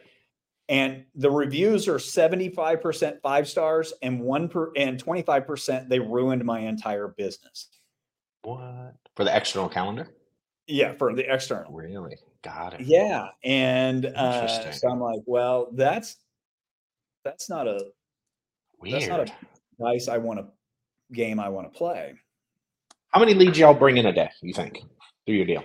And 0.68 1.04
the 1.14 1.30
reviews 1.30 1.86
are 1.86 1.98
75% 1.98 3.20
five 3.22 3.48
stars 3.48 3.92
and 4.02 4.20
one 4.20 4.48
per 4.48 4.72
and 4.76 5.02
25% 5.02 5.88
they 5.88 6.00
ruined 6.00 6.44
my 6.44 6.60
entire 6.60 7.08
business. 7.08 7.68
What 8.42 8.94
for 9.14 9.24
the 9.24 9.36
external 9.36 9.68
calendar? 9.68 10.08
Yeah, 10.66 10.92
for 10.94 11.14
the 11.14 11.32
external. 11.32 11.72
Really? 11.72 12.16
Got 12.42 12.74
it. 12.74 12.80
Yeah. 12.80 13.28
And 13.44 14.06
uh, 14.06 14.72
so 14.72 14.88
I'm 14.90 15.00
like, 15.00 15.20
well, 15.24 15.68
that's 15.72 16.16
that's 17.24 17.48
not 17.48 17.68
a 17.68 17.86
Weird. 18.80 18.94
that's 18.94 19.06
not 19.08 19.20
a 19.20 19.32
nice 19.78 20.08
I 20.08 20.18
want 20.18 20.40
to 20.40 20.46
game 21.12 21.38
I 21.38 21.48
want 21.48 21.72
to 21.72 21.76
play. 21.78 22.14
How 23.10 23.20
many 23.20 23.34
leads 23.34 23.58
y'all 23.58 23.72
bring 23.74 23.96
in 23.98 24.06
a 24.06 24.12
day? 24.12 24.28
You 24.42 24.52
think 24.52 24.82
through 25.24 25.36
your 25.36 25.46
deal, 25.46 25.64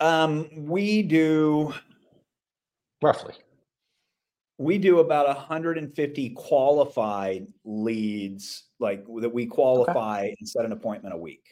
Um, 0.00 0.48
we 0.54 1.02
do 1.02 1.74
roughly? 3.02 3.34
We 4.58 4.76
do 4.76 4.98
about 4.98 5.26
150 5.26 6.30
qualified 6.30 7.46
leads, 7.64 8.64
like 8.80 9.04
that 9.20 9.32
we 9.32 9.46
qualify 9.46 10.30
and 10.38 10.48
set 10.48 10.64
an 10.64 10.72
appointment 10.72 11.14
a 11.14 11.18
week. 11.18 11.46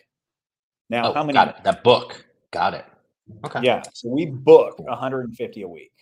Now, 0.90 1.10
Oh, 1.10 1.12
how 1.14 1.22
many? 1.22 1.34
got 1.34 1.48
it. 1.48 1.64
That 1.64 1.82
book. 1.84 2.24
Got 2.50 2.74
it. 2.74 2.84
Okay. 3.44 3.60
Yeah, 3.62 3.82
so 3.92 4.08
we 4.08 4.26
book 4.26 4.78
150 4.78 5.62
a 5.62 5.68
week. 5.68 5.92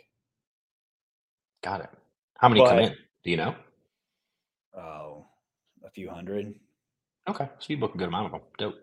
Got 1.62 1.80
it. 1.82 1.90
How 2.38 2.48
many 2.48 2.60
come 2.66 2.78
in? 2.78 2.94
Do 3.22 3.30
you 3.30 3.36
know? 3.36 3.54
Oh, 4.76 5.26
a 5.84 5.90
few 5.90 6.10
hundred. 6.10 6.54
Okay, 7.28 7.48
so 7.58 7.66
you 7.68 7.78
book 7.78 7.94
a 7.94 7.98
good 7.98 8.08
amount 8.08 8.26
of 8.26 8.32
them. 8.32 8.40
Dope. 8.58 8.74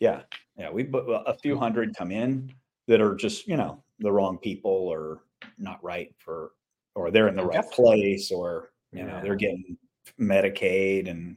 Yeah, 0.00 0.22
yeah, 0.56 0.70
we 0.70 0.82
book 0.82 1.06
a 1.26 1.34
few 1.38 1.56
hundred 1.56 1.94
come 1.96 2.10
in 2.10 2.52
that 2.88 3.00
are 3.00 3.14
just 3.14 3.46
you 3.46 3.56
know 3.56 3.82
the 4.00 4.10
wrong 4.10 4.38
people 4.38 4.72
or 4.72 5.22
not 5.58 5.82
right 5.82 6.12
for, 6.18 6.52
or 6.98 7.10
they're 7.10 7.28
in 7.28 7.36
the 7.36 7.44
right 7.44 7.70
place, 7.70 8.30
or 8.32 8.70
you 8.92 9.04
know 9.04 9.14
Yeah. 9.14 9.20
they're 9.22 9.36
getting 9.36 9.76
Medicaid 10.20 11.08
and 11.08 11.36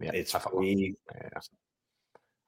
Yeah, 0.00 0.12
it's 0.14 0.32
free. 0.32 0.94
Yeah. 1.14 1.28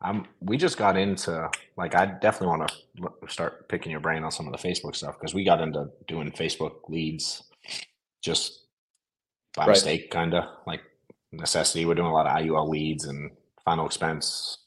I'm, 0.04 0.26
we 0.40 0.56
just 0.56 0.78
got 0.78 0.96
into 0.96 1.48
like 1.76 1.94
I 1.94 2.06
definitely 2.06 2.48
want 2.48 2.68
to 2.70 3.28
start 3.32 3.68
picking 3.68 3.90
your 3.92 4.00
brain 4.00 4.24
on 4.24 4.30
some 4.32 4.46
of 4.48 4.52
the 4.52 4.68
Facebook 4.68 4.96
stuff 4.96 5.16
because 5.18 5.34
we 5.34 5.44
got 5.44 5.60
into 5.60 5.90
doing 6.08 6.30
Facebook 6.32 6.88
leads 6.88 7.44
just 8.22 8.66
by 9.54 9.62
Right. 9.66 9.70
mistake, 9.70 10.10
kind 10.10 10.34
of 10.34 10.44
like 10.66 10.80
necessity. 11.32 11.84
We're 11.84 11.94
doing 11.94 12.08
a 12.08 12.12
lot 12.12 12.26
of 12.26 12.36
IUL 12.36 12.68
leads 12.68 13.04
and 13.06 13.30
final 13.64 13.86
expense 13.86 14.58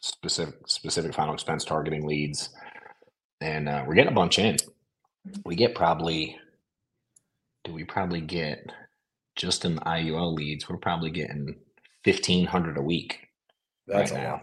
specific 0.00 0.54
specific 0.66 1.12
final 1.12 1.34
expense 1.34 1.64
targeting 1.64 2.06
leads, 2.06 2.50
and 3.40 3.68
uh, 3.68 3.84
we're 3.86 3.94
getting 3.94 4.12
a 4.12 4.14
bunch 4.14 4.38
in. 4.38 4.56
We 5.44 5.54
get 5.56 5.74
probably 5.74 6.38
do 7.64 7.72
we 7.72 7.84
probably 7.84 8.20
get 8.20 8.64
just 9.36 9.64
in 9.64 9.74
the 9.76 9.80
IUL 9.82 10.34
leads? 10.34 10.68
We're 10.68 10.76
probably 10.78 11.10
getting 11.10 11.56
fifteen 12.04 12.46
hundred 12.46 12.76
a 12.78 12.82
week 12.82 13.18
That's 13.86 14.12
right 14.12 14.20
a 14.20 14.22
now. 14.22 14.32
lot. 14.32 14.42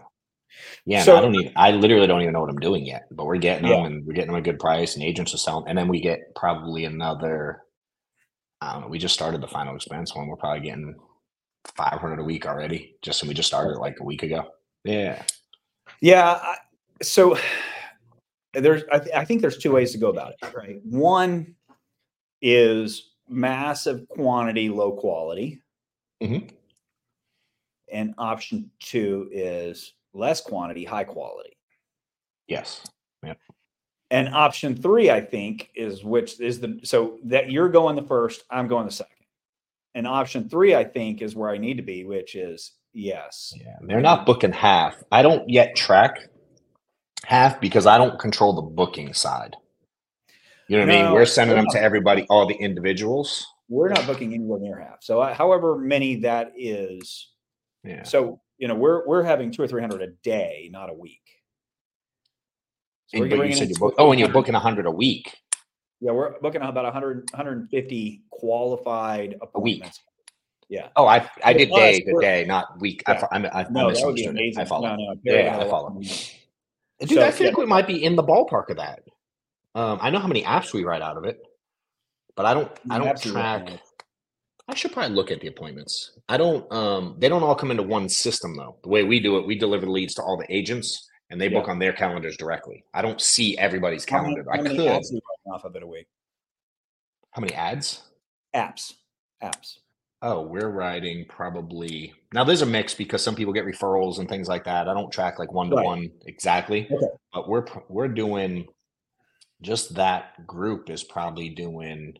Yeah, 0.86 1.02
So- 1.02 1.16
I 1.16 1.20
don't 1.20 1.34
even. 1.34 1.52
I 1.56 1.70
literally 1.72 2.06
don't 2.06 2.22
even 2.22 2.32
know 2.32 2.40
what 2.40 2.50
I'm 2.50 2.58
doing 2.58 2.84
yet. 2.86 3.04
But 3.10 3.26
we're 3.26 3.36
getting 3.36 3.66
Yeah. 3.66 3.76
them, 3.76 3.84
and 3.86 4.06
we're 4.06 4.14
getting 4.14 4.30
them 4.30 4.36
a 4.40 4.42
good 4.42 4.58
price, 4.58 4.94
and 4.94 5.04
agents 5.04 5.34
are 5.34 5.38
selling. 5.38 5.68
And 5.68 5.76
then 5.76 5.88
we 5.88 6.00
get 6.00 6.34
probably 6.34 6.84
another. 6.84 7.62
I 8.62 8.72
don't 8.72 8.82
know. 8.82 8.88
We 8.88 8.98
just 8.98 9.14
started 9.14 9.42
the 9.42 9.48
final 9.48 9.76
expense 9.76 10.14
one. 10.14 10.28
We're 10.28 10.36
probably 10.36 10.60
getting 10.66 10.94
500 11.76 12.20
a 12.20 12.24
week 12.24 12.46
already. 12.46 12.96
Just 13.02 13.20
and 13.22 13.28
we 13.28 13.34
just 13.34 13.48
started 13.48 13.78
like 13.78 13.96
a 14.00 14.04
week 14.04 14.22
ago. 14.22 14.46
Yeah. 14.84 15.22
Yeah. 16.00 16.38
I, 16.42 16.56
so 17.02 17.36
there's, 18.54 18.82
I, 18.90 18.98
th- 18.98 19.14
I 19.14 19.24
think 19.26 19.42
there's 19.42 19.58
two 19.58 19.72
ways 19.72 19.92
to 19.92 19.98
go 19.98 20.08
about 20.08 20.32
it, 20.40 20.54
right? 20.54 20.76
One 20.84 21.54
is 22.48 23.10
massive 23.28 24.08
quantity, 24.08 24.68
low 24.68 24.92
quality. 24.92 25.60
Mhm. 26.22 26.48
And 27.90 28.14
option 28.18 28.70
two 28.78 29.28
is 29.32 29.94
less 30.12 30.40
quantity, 30.40 30.84
high 30.84 31.02
quality. 31.02 31.56
Yes. 32.46 32.84
And 34.12 34.28
option 34.28 34.76
three, 34.76 35.10
I 35.10 35.20
think, 35.20 35.70
is 35.74 36.04
which 36.04 36.40
is 36.40 36.60
the 36.60 36.78
so 36.84 37.18
that 37.24 37.50
you're 37.50 37.68
going 37.68 37.96
the 37.96 38.06
first, 38.06 38.44
I'm 38.48 38.68
going 38.68 38.86
the 38.86 38.92
second. 38.92 39.16
And 39.96 40.06
option 40.06 40.48
three, 40.48 40.76
I 40.76 40.84
think, 40.84 41.22
is 41.22 41.34
where 41.34 41.50
I 41.50 41.58
need 41.58 41.76
to 41.78 41.82
be, 41.82 42.04
which 42.04 42.36
is 42.36 42.74
yes. 42.92 43.52
Yeah. 43.56 43.76
They're 43.80 44.00
not 44.00 44.24
booking 44.24 44.52
half. 44.52 45.02
I 45.10 45.22
don't 45.22 45.48
yet 45.50 45.74
track 45.74 46.28
half 47.24 47.60
because 47.60 47.86
I 47.86 47.98
don't 47.98 48.20
control 48.20 48.52
the 48.52 48.62
booking 48.62 49.12
side. 49.12 49.56
You 50.68 50.78
know 50.78 50.86
what 50.86 50.94
I 50.94 51.02
mean? 51.04 51.12
We're 51.12 51.26
sending 51.26 51.56
them 51.56 51.66
to 51.70 51.80
everybody, 51.80 52.26
all 52.28 52.46
the 52.46 52.54
individuals. 52.54 53.46
We're 53.68 53.88
not 53.88 54.06
booking 54.06 54.34
anywhere 54.34 54.58
near 54.60 54.78
half. 54.78 55.02
So 55.02 55.20
I, 55.20 55.32
however 55.32 55.76
many 55.78 56.16
that 56.16 56.52
is, 56.56 57.28
Yeah. 57.84 58.02
so 58.04 58.40
you 58.58 58.68
know, 58.68 58.74
we're 58.74 59.06
we're 59.06 59.22
having 59.22 59.50
two 59.50 59.62
or 59.62 59.68
three 59.68 59.80
hundred 59.80 60.02
a 60.02 60.08
day, 60.22 60.68
not 60.72 60.90
a 60.90 60.94
week. 60.94 61.20
So 63.08 63.22
And, 63.22 63.30
but 63.30 63.48
you 63.48 63.54
said 63.54 63.68
you 63.68 63.76
book. 63.76 63.94
Oh, 63.98 64.10
and 64.10 64.18
you're 64.18 64.26
300 64.28 64.32
booking 64.32 64.52
100 64.54 64.86
a 64.86 64.90
week. 64.90 65.36
Yeah, 66.00 66.12
we're 66.12 66.38
booking 66.40 66.62
about 66.62 66.84
100, 66.84 67.30
150 67.32 68.22
qualified 68.30 69.36
appointments. 69.40 70.00
Yeah. 70.68 70.88
Oh, 70.96 71.06
I 71.06 71.28
I 71.44 71.52
did 71.52 71.68
Plus, 71.68 71.80
day 71.80 72.00
to 72.00 72.20
day, 72.20 72.44
not 72.44 72.80
week. 72.80 73.02
I, 73.06 73.12
Yeah. 73.12 73.28
I, 73.30 73.36
I, 73.38 73.60
I 73.60 73.66
No, 73.70 73.92
that 73.92 74.04
would 74.04 74.16
be 74.16 74.26
misunderstood 74.26 74.30
amazing. 74.30 74.60
I 74.60 74.64
follow. 74.64 74.88
No, 74.88 74.96
no, 74.96 75.14
Yeah, 75.22 75.56
I 75.58 75.64
a 75.64 75.70
follow. 75.70 75.90
Dude, 76.00 77.10
So, 77.10 77.22
I 77.24 77.30
think 77.30 77.56
yeah. 77.56 77.60
we 77.60 77.66
might 77.66 77.86
be 77.86 78.02
in 78.02 78.16
the 78.16 78.24
ballpark 78.24 78.70
of 78.70 78.78
that. 78.78 79.00
Um, 79.76 79.98
I 80.00 80.08
know 80.10 80.18
how 80.20 80.26
many 80.26 80.42
apps 80.42 80.72
we 80.72 80.84
write 80.84 81.02
out 81.02 81.16
of 81.18 81.24
it, 81.24 81.38
but 82.34 82.46
I 82.46 82.54
don't. 82.54 82.72
I 82.90 82.98
don't 82.98 83.20
track. 83.20 83.68
I 84.68 84.74
should 84.74 84.92
probably 84.92 85.14
look 85.14 85.30
at 85.30 85.40
the 85.40 85.48
appointments. 85.48 86.18
I 86.28 86.36
don't. 86.38 86.70
Um, 86.72 87.16
they 87.18 87.28
don't 87.28 87.42
all 87.42 87.54
come 87.54 87.70
into 87.70 87.82
one 87.82 88.08
system 88.08 88.56
though. 88.56 88.76
The 88.82 88.88
way 88.88 89.02
we 89.04 89.20
do 89.20 89.36
it, 89.36 89.46
we 89.46 89.56
deliver 89.58 89.84
the 89.86 89.92
leads 89.92 90.14
to 90.14 90.22
all 90.22 90.36
the 90.38 90.52
agents, 90.52 91.06
and 91.30 91.38
they 91.40 91.48
book 91.48 91.68
on 91.68 91.78
their 91.78 91.92
calendars 91.92 92.36
directly. 92.38 92.84
I 92.94 93.02
don't 93.02 93.20
see 93.20 93.56
everybody's 93.58 94.04
How 94.08 94.22
many- 94.22 94.34
calendar. 94.34 94.52
I 94.52 94.56
how 94.56 94.62
many 94.62 94.76
could. 94.76 94.86
are 94.88 94.94
you 94.94 95.20
running 95.46 95.52
off 95.52 95.64
of 95.64 95.76
it 95.76 95.82
a 95.82 95.86
week? 95.86 96.06
How 97.32 97.40
many 97.42 97.52
ads? 97.52 98.02
Apps, 98.54 98.94
apps. 99.42 99.76
Oh, 100.22 100.40
we're 100.40 100.70
writing 100.70 101.26
probably 101.28 102.14
now. 102.32 102.42
There's 102.44 102.62
a 102.62 102.66
mix 102.66 102.94
because 102.94 103.22
some 103.22 103.34
people 103.34 103.52
get 103.52 103.66
referrals 103.66 104.18
and 104.18 104.26
things 104.28 104.48
like 104.48 104.64
that. 104.64 104.88
I 104.88 104.94
don't 104.94 105.12
track 105.12 105.38
like 105.38 105.52
one 105.52 105.68
to 105.68 105.76
one 105.76 106.10
exactly, 106.24 106.88
Okay. 106.90 107.06
but 107.34 107.46
we're 107.48 107.66
we're 107.90 108.08
doing 108.08 108.66
just 109.62 109.94
that 109.94 110.46
group 110.46 110.90
is 110.90 111.04
probably 111.04 111.48
doing. 111.50 112.14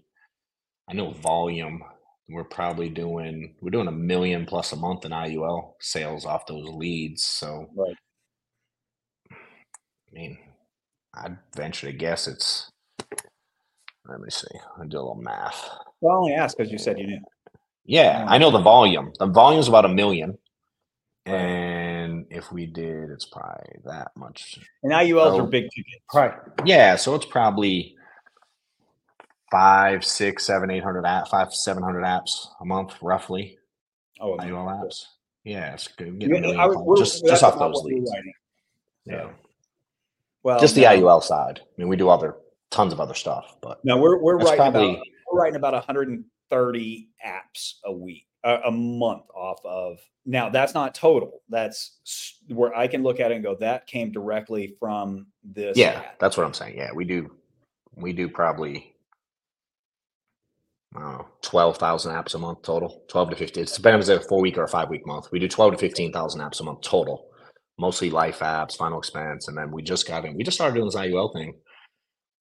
I 0.88 0.94
know 0.94 1.10
volume. 1.12 1.82
We're 2.28 2.44
probably 2.44 2.88
doing 2.88 3.54
we're 3.60 3.70
doing 3.70 3.88
a 3.88 3.92
million 3.92 4.46
plus 4.46 4.72
a 4.72 4.76
month 4.76 5.04
in 5.04 5.12
IUL 5.12 5.74
sales 5.80 6.26
off 6.26 6.46
those 6.46 6.68
leads. 6.68 7.24
So 7.24 7.68
Right. 7.76 7.96
I 10.10 10.14
mean, 10.14 10.38
I'd 11.14 11.38
venture 11.56 11.86
to 11.86 11.92
guess 11.96 12.26
it's. 12.26 12.70
Let 14.08 14.20
me 14.20 14.30
see. 14.30 14.46
I 14.80 14.86
do 14.86 14.98
a 14.98 15.00
little 15.00 15.16
math. 15.16 15.68
Well, 16.00 16.14
I 16.14 16.18
only 16.18 16.32
asked 16.34 16.56
because 16.58 16.70
you 16.72 16.78
said 16.78 16.98
you 16.98 17.06
knew. 17.06 17.20
Yeah. 17.84 18.24
I 18.28 18.38
know 18.38 18.50
the 18.50 18.60
volume. 18.60 19.12
The 19.18 19.26
volume's 19.26 19.68
about 19.68 19.84
a 19.84 19.88
million. 19.88 20.38
And 21.26 21.85
if 22.36 22.52
we 22.52 22.66
did, 22.66 23.10
it's 23.10 23.24
probably 23.24 23.78
that 23.84 24.12
much. 24.16 24.58
And 24.82 24.92
IULs 24.92 25.32
Oh. 25.32 25.40
are 25.44 25.46
big 25.46 25.64
ticket. 25.74 26.02
Right. 26.14 26.34
Yeah, 26.64 26.96
so 26.96 27.14
it's 27.14 27.26
probably 27.26 27.96
five, 29.50 30.04
six, 30.04 30.44
seven, 30.44 30.70
eight 30.70 30.82
hundred 30.82 31.06
app, 31.06 31.28
five, 31.28 31.52
seven 31.52 31.82
hundred 31.82 32.02
apps 32.04 32.46
a 32.60 32.64
month, 32.64 32.94
roughly. 33.02 33.58
Oh, 34.20 34.36
IUL 34.38 34.66
apps. 34.66 35.04
Yeah, 35.44 35.72
it's 35.74 35.88
good. 35.88 36.20
Yeah, 36.20 36.28
Getting 36.28 36.42
million 36.42 36.60
I 36.60 36.66
we're- 36.68 36.98
just 36.98 37.24
just 37.24 37.42
off 37.42 37.58
those 37.58 37.82
leads. 37.84 38.10
Yeah. 39.04 39.30
Well, 40.42 40.60
Just 40.60 40.74
the 40.74 40.84
IUL 40.84 41.22
side. 41.22 41.60
I 41.62 41.68
mean, 41.76 41.88
we 41.88 41.96
do 41.96 42.08
other 42.08 42.36
tons 42.70 42.92
of 42.92 43.00
other 43.00 43.14
stuff, 43.14 43.56
but 43.60 43.84
No, 43.84 43.96
we're 43.98 44.18
we're 44.22 44.36
writing 44.38 44.56
probably- 44.56 44.94
about 44.94 45.06
we're 45.32 45.40
writing 45.40 45.56
about 45.56 45.74
130 45.74 47.08
apps 47.24 47.74
a 47.84 47.92
week, 47.92 48.26
a, 48.46 48.68
a 48.68 48.70
month 48.70 49.24
off 49.34 49.58
of. 49.64 49.98
Now 50.24 50.48
that's 50.48 50.74
not 50.74 50.94
total. 50.94 51.42
That's 51.48 51.98
where 52.48 52.74
I 52.74 52.86
can 52.88 53.02
look 53.02 53.20
at 53.20 53.30
it 53.30 53.34
and 53.34 53.44
go, 53.44 53.56
that 53.56 53.86
came 53.86 54.10
directly 54.12 54.76
from 54.80 55.26
this. 55.44 55.76
yeah, 55.76 56.00
ad." 56.00 56.10
that's 56.20 56.36
what 56.36 56.46
I'm 56.46 56.54
saying. 56.54 56.76
Yeah, 56.76 56.90
we 56.94 57.04
do. 57.04 57.30
We 57.96 58.12
do 58.12 58.28
probably. 58.28 58.92
Twelve 61.42 61.76
thousand 61.76 62.14
apps 62.14 62.34
a 62.34 62.38
month 62.38 62.62
total. 62.62 63.04
Twelve 63.08 63.28
to 63.30 63.36
fifteen. 63.36 63.64
It 63.64 63.72
depends 63.74 64.08
if 64.08 64.16
it's 64.16 64.24
a 64.24 64.28
four 64.28 64.40
week 64.40 64.56
or 64.56 64.64
a 64.64 64.68
five 64.68 64.88
week 64.88 65.06
month. 65.06 65.28
We 65.30 65.38
do 65.38 65.46
twelve 65.46 65.72
to 65.72 65.78
fifteen 65.78 66.10
thousand 66.12 66.40
apps 66.40 66.60
a 66.60 66.64
month 66.64 66.80
total. 66.80 67.28
Mostly 67.78 68.08
life 68.08 68.38
apps, 68.38 68.76
final 68.76 68.98
expense, 68.98 69.48
and 69.48 69.58
then 69.58 69.70
we 69.70 69.82
just 69.82 70.08
got 70.08 70.24
in. 70.24 70.34
We 70.34 70.42
just 70.42 70.56
started 70.56 70.74
doing 70.74 70.86
this 70.86 70.96
IUL 70.96 71.34
thing. 71.34 71.54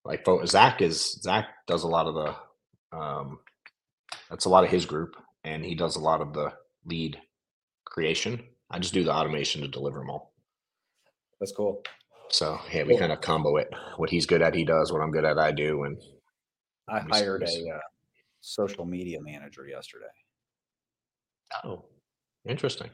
Like 0.06 0.26
Zach 0.46 0.80
is 0.80 1.20
Zach 1.22 1.48
does 1.66 1.82
a 1.82 1.88
lot 1.88 2.06
of 2.06 2.14
the. 2.14 2.96
Um, 2.96 3.40
that's 4.30 4.46
a 4.46 4.48
lot 4.48 4.64
of 4.64 4.70
his 4.70 4.86
group, 4.86 5.16
and 5.46 5.64
he 5.64 5.74
does 5.74 5.96
a 5.96 6.00
lot 6.00 6.20
of 6.20 6.34
the 6.34 6.52
lead 6.84 7.18
creation. 7.84 8.42
I 8.70 8.78
just 8.80 8.92
do 8.92 9.04
the 9.04 9.12
automation 9.14 9.62
to 9.62 9.68
deliver 9.68 10.00
them 10.00 10.10
all. 10.10 10.34
That's 11.40 11.52
cool. 11.52 11.82
So 12.30 12.58
yeah, 12.72 12.82
we 12.82 12.90
Cool. 12.90 12.98
kind 12.98 13.12
of 13.12 13.20
combo 13.20 13.56
it. 13.56 13.72
What 13.96 14.10
he's 14.10 14.26
good 14.26 14.42
at, 14.42 14.54
he 14.54 14.64
does. 14.64 14.92
What 14.92 15.00
I'm 15.00 15.12
good 15.12 15.24
at, 15.24 15.38
I 15.38 15.52
do. 15.52 15.84
And 15.84 15.96
I 16.88 16.94
Let 16.96 17.06
me 17.06 17.12
see, 17.12 17.18
hired 17.20 17.40
let 17.42 17.50
me 17.50 17.54
see. 17.62 17.68
a 17.68 17.74
uh, 17.76 17.80
social 18.40 18.84
media 18.84 19.20
manager 19.22 19.66
yesterday. 19.68 20.06
oh, 21.64 21.84
interesting. 22.48 22.90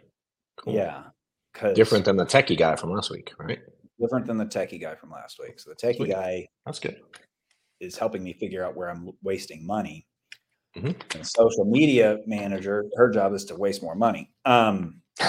Cool. 0.59 0.75
Yeah, 0.75 1.05
different 1.75 2.05
than 2.05 2.17
the 2.17 2.27
techie 2.27 2.59
guy 2.59 2.77
from 2.77 2.91
last 2.93 3.11
week, 3.11 3.33
right? 3.39 3.59
different 3.99 4.27
than 4.27 4.37
the 4.37 4.45
techie 4.47 4.81
guy 4.81 4.95
from 4.97 5.11
last 5.13 5.39
week. 5.39 5.59
So 5.61 5.71
the 5.71 5.77
techie 5.77 5.97
Sweet. 5.97 6.11
guy 6.11 6.47
That's 6.67 6.81
good. 6.81 7.01
is 7.81 7.97
helping 7.97 8.23
me 8.25 8.33
figure 8.35 8.65
out 8.65 8.77
where 8.77 8.91
I'm 8.91 9.11
wasting 9.23 9.65
money. 9.67 10.07
Mhm. 10.77 11.15
And 11.15 11.27
social 11.27 11.65
media 11.65 12.19
manager, 12.27 12.87
her 12.97 13.11
job 13.11 13.35
is 13.35 13.45
to 13.47 13.55
waste 13.57 13.83
more 13.83 13.95
money. 13.95 14.31
Um, 14.45 15.03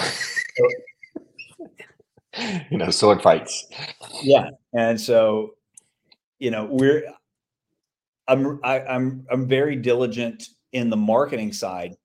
you 2.71 2.77
know, 2.77 2.89
sword 2.89 3.21
fights. 3.21 3.67
yeah, 4.21 4.49
and 4.73 4.99
so 4.99 5.56
you 6.39 6.49
know 6.51 6.65
we're 6.71 7.03
I'm 8.27 8.60
I, 8.63 8.79
I'm 8.82 9.25
I'm 9.32 9.47
very 9.47 9.75
diligent 9.75 10.47
in 10.71 10.89
the 10.89 10.97
marketing 10.97 11.51
side, 11.53 11.95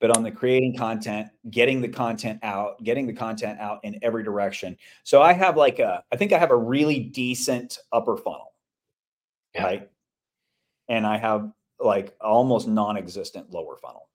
but 0.00 0.16
on 0.16 0.22
the 0.22 0.30
creating 0.30 0.76
content, 0.76 1.28
getting 1.50 1.80
the 1.82 1.88
content 1.88 2.38
out, 2.42 2.82
getting 2.84 3.06
the 3.06 3.12
content 3.12 3.58
out 3.60 3.80
in 3.82 3.98
every 4.02 4.22
direction. 4.22 4.76
So 5.02 5.20
I 5.22 5.32
have 5.32 5.56
like 5.56 5.80
a 5.80 6.04
I 6.12 6.16
think 6.16 6.32
I 6.32 6.38
have 6.38 6.52
a 6.52 6.56
really 6.56 7.00
decent 7.00 7.78
upper 7.92 8.16
funnel, 8.16 8.54
Yeah. 9.54 9.64
right? 9.64 9.90
And 10.88 11.04
I 11.06 11.16
have 11.18 11.50
like 11.84 12.14
almost 12.20 12.66
non-existent 12.68 13.50
lower 13.52 13.76
funnel 13.76 14.08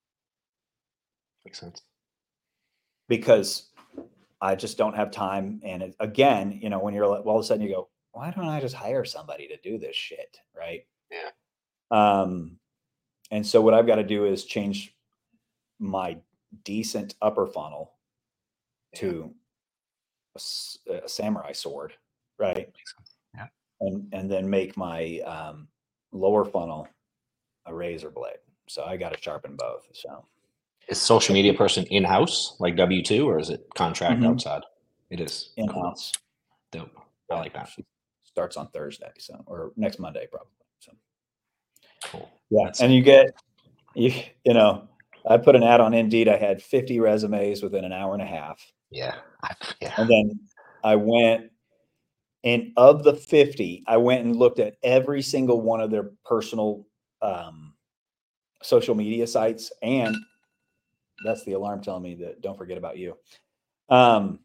Makes 1.45 1.59
sense. 1.59 1.81
because 3.07 3.69
I 4.41 4.55
just 4.55 4.77
don't 4.77 4.95
have 4.95 5.11
time. 5.11 5.61
And 5.63 5.83
it, 5.83 5.95
again, 5.99 6.59
you 6.61 6.69
know, 6.69 6.79
when 6.79 6.93
you're 6.93 7.07
like, 7.07 7.25
well, 7.25 7.33
all 7.33 7.39
of 7.39 7.45
a 7.45 7.47
sudden 7.47 7.63
you 7.65 7.73
go, 7.73 7.89
why 8.11 8.31
don't 8.31 8.45
I 8.45 8.59
just 8.59 8.75
hire 8.75 9.05
somebody 9.05 9.47
to 9.47 9.57
do 9.57 9.77
this 9.77 9.95
shit? 9.95 10.37
Right. 10.57 10.85
Yeah. 11.11 11.29
Um, 11.91 12.57
and 13.31 13.45
so 13.45 13.61
what 13.61 13.73
I've 13.73 13.87
got 13.87 13.95
to 13.95 14.03
do 14.03 14.25
is 14.25 14.45
change 14.45 14.95
my 15.79 16.17
decent 16.63 17.15
upper 17.21 17.45
funnel 17.47 17.93
to 18.95 19.33
a 20.35 21.07
samurai 21.07 21.51
sword. 21.51 21.93
Right. 22.37 22.73
Yeah. 23.35 23.47
And, 23.81 24.07
and 24.13 24.31
then 24.31 24.49
make 24.49 24.75
my, 24.77 25.19
um, 25.19 25.67
lower 26.11 26.43
funnel 26.43 26.87
a 27.69 27.73
razor 27.73 28.09
blade. 28.09 28.37
So 28.67 28.83
I 28.83 28.97
got 28.97 29.13
to 29.13 29.21
sharpen 29.21 29.55
both. 29.55 29.87
So 29.93 30.25
Is 30.87 30.99
social 30.99 31.33
media 31.33 31.53
person 31.53 31.85
in 31.85 32.03
house 32.03 32.55
like 32.59 32.75
W 32.75 33.03
two 33.03 33.29
or 33.29 33.39
is 33.39 33.49
it 33.49 33.65
contract 33.75 34.21
Mhm. 34.21 34.27
outside? 34.31 34.63
It 35.09 35.19
is 35.19 35.53
in 35.57 35.67
Cool. 35.67 35.83
house. 35.83 36.11
Dope. 36.71 36.89
I 37.31 37.35
like 37.35 37.53
that. 37.53 37.69
She 37.69 37.85
starts 38.23 38.57
on 38.57 38.67
Thursday, 38.69 39.11
so 39.19 39.41
or 39.45 39.71
next 39.75 39.99
Monday 39.99 40.27
probably. 40.31 40.49
So 40.79 40.91
Cool. 42.05 42.29
yeah, 42.49 42.63
That's- 42.65 42.81
and 42.81 42.93
you 42.93 43.01
get 43.01 43.27
you 43.95 44.11
you 44.43 44.53
know 44.53 44.87
I 45.27 45.37
put 45.37 45.55
an 45.55 45.63
ad 45.63 45.81
on 45.81 45.93
Indeed. 45.93 46.27
I 46.29 46.37
had 46.37 46.61
50 46.61 46.99
resumes 46.99 47.61
within 47.61 47.83
an 47.83 47.91
hour 47.91 48.13
and 48.13 48.21
a 48.21 48.25
half, 48.25 48.59
Yeah. 48.89 49.19
Yeah. 49.81 49.93
and 49.97 50.09
then 50.09 50.39
I 50.83 50.95
went 50.95 51.51
and 52.45 52.71
of 52.77 53.03
the 53.03 53.13
50, 53.13 53.83
I 53.85 53.97
went 53.97 54.23
and 54.25 54.33
looked 54.35 54.59
at 54.59 54.77
every 54.81 55.21
single 55.21 55.59
one 55.61 55.81
of 55.81 55.91
their 55.91 56.11
personal 56.23 56.87
um, 57.21 57.73
social 58.61 58.95
media 58.95 59.27
sites, 59.27 59.71
and 59.81 60.15
that's 61.23 61.43
the 61.45 61.53
alarm 61.53 61.81
telling 61.81 62.03
me 62.03 62.15
that 62.15 62.41
don't 62.41 62.57
forget 62.57 62.77
about 62.77 62.97
you. 62.97 63.17
Um, 63.89 64.39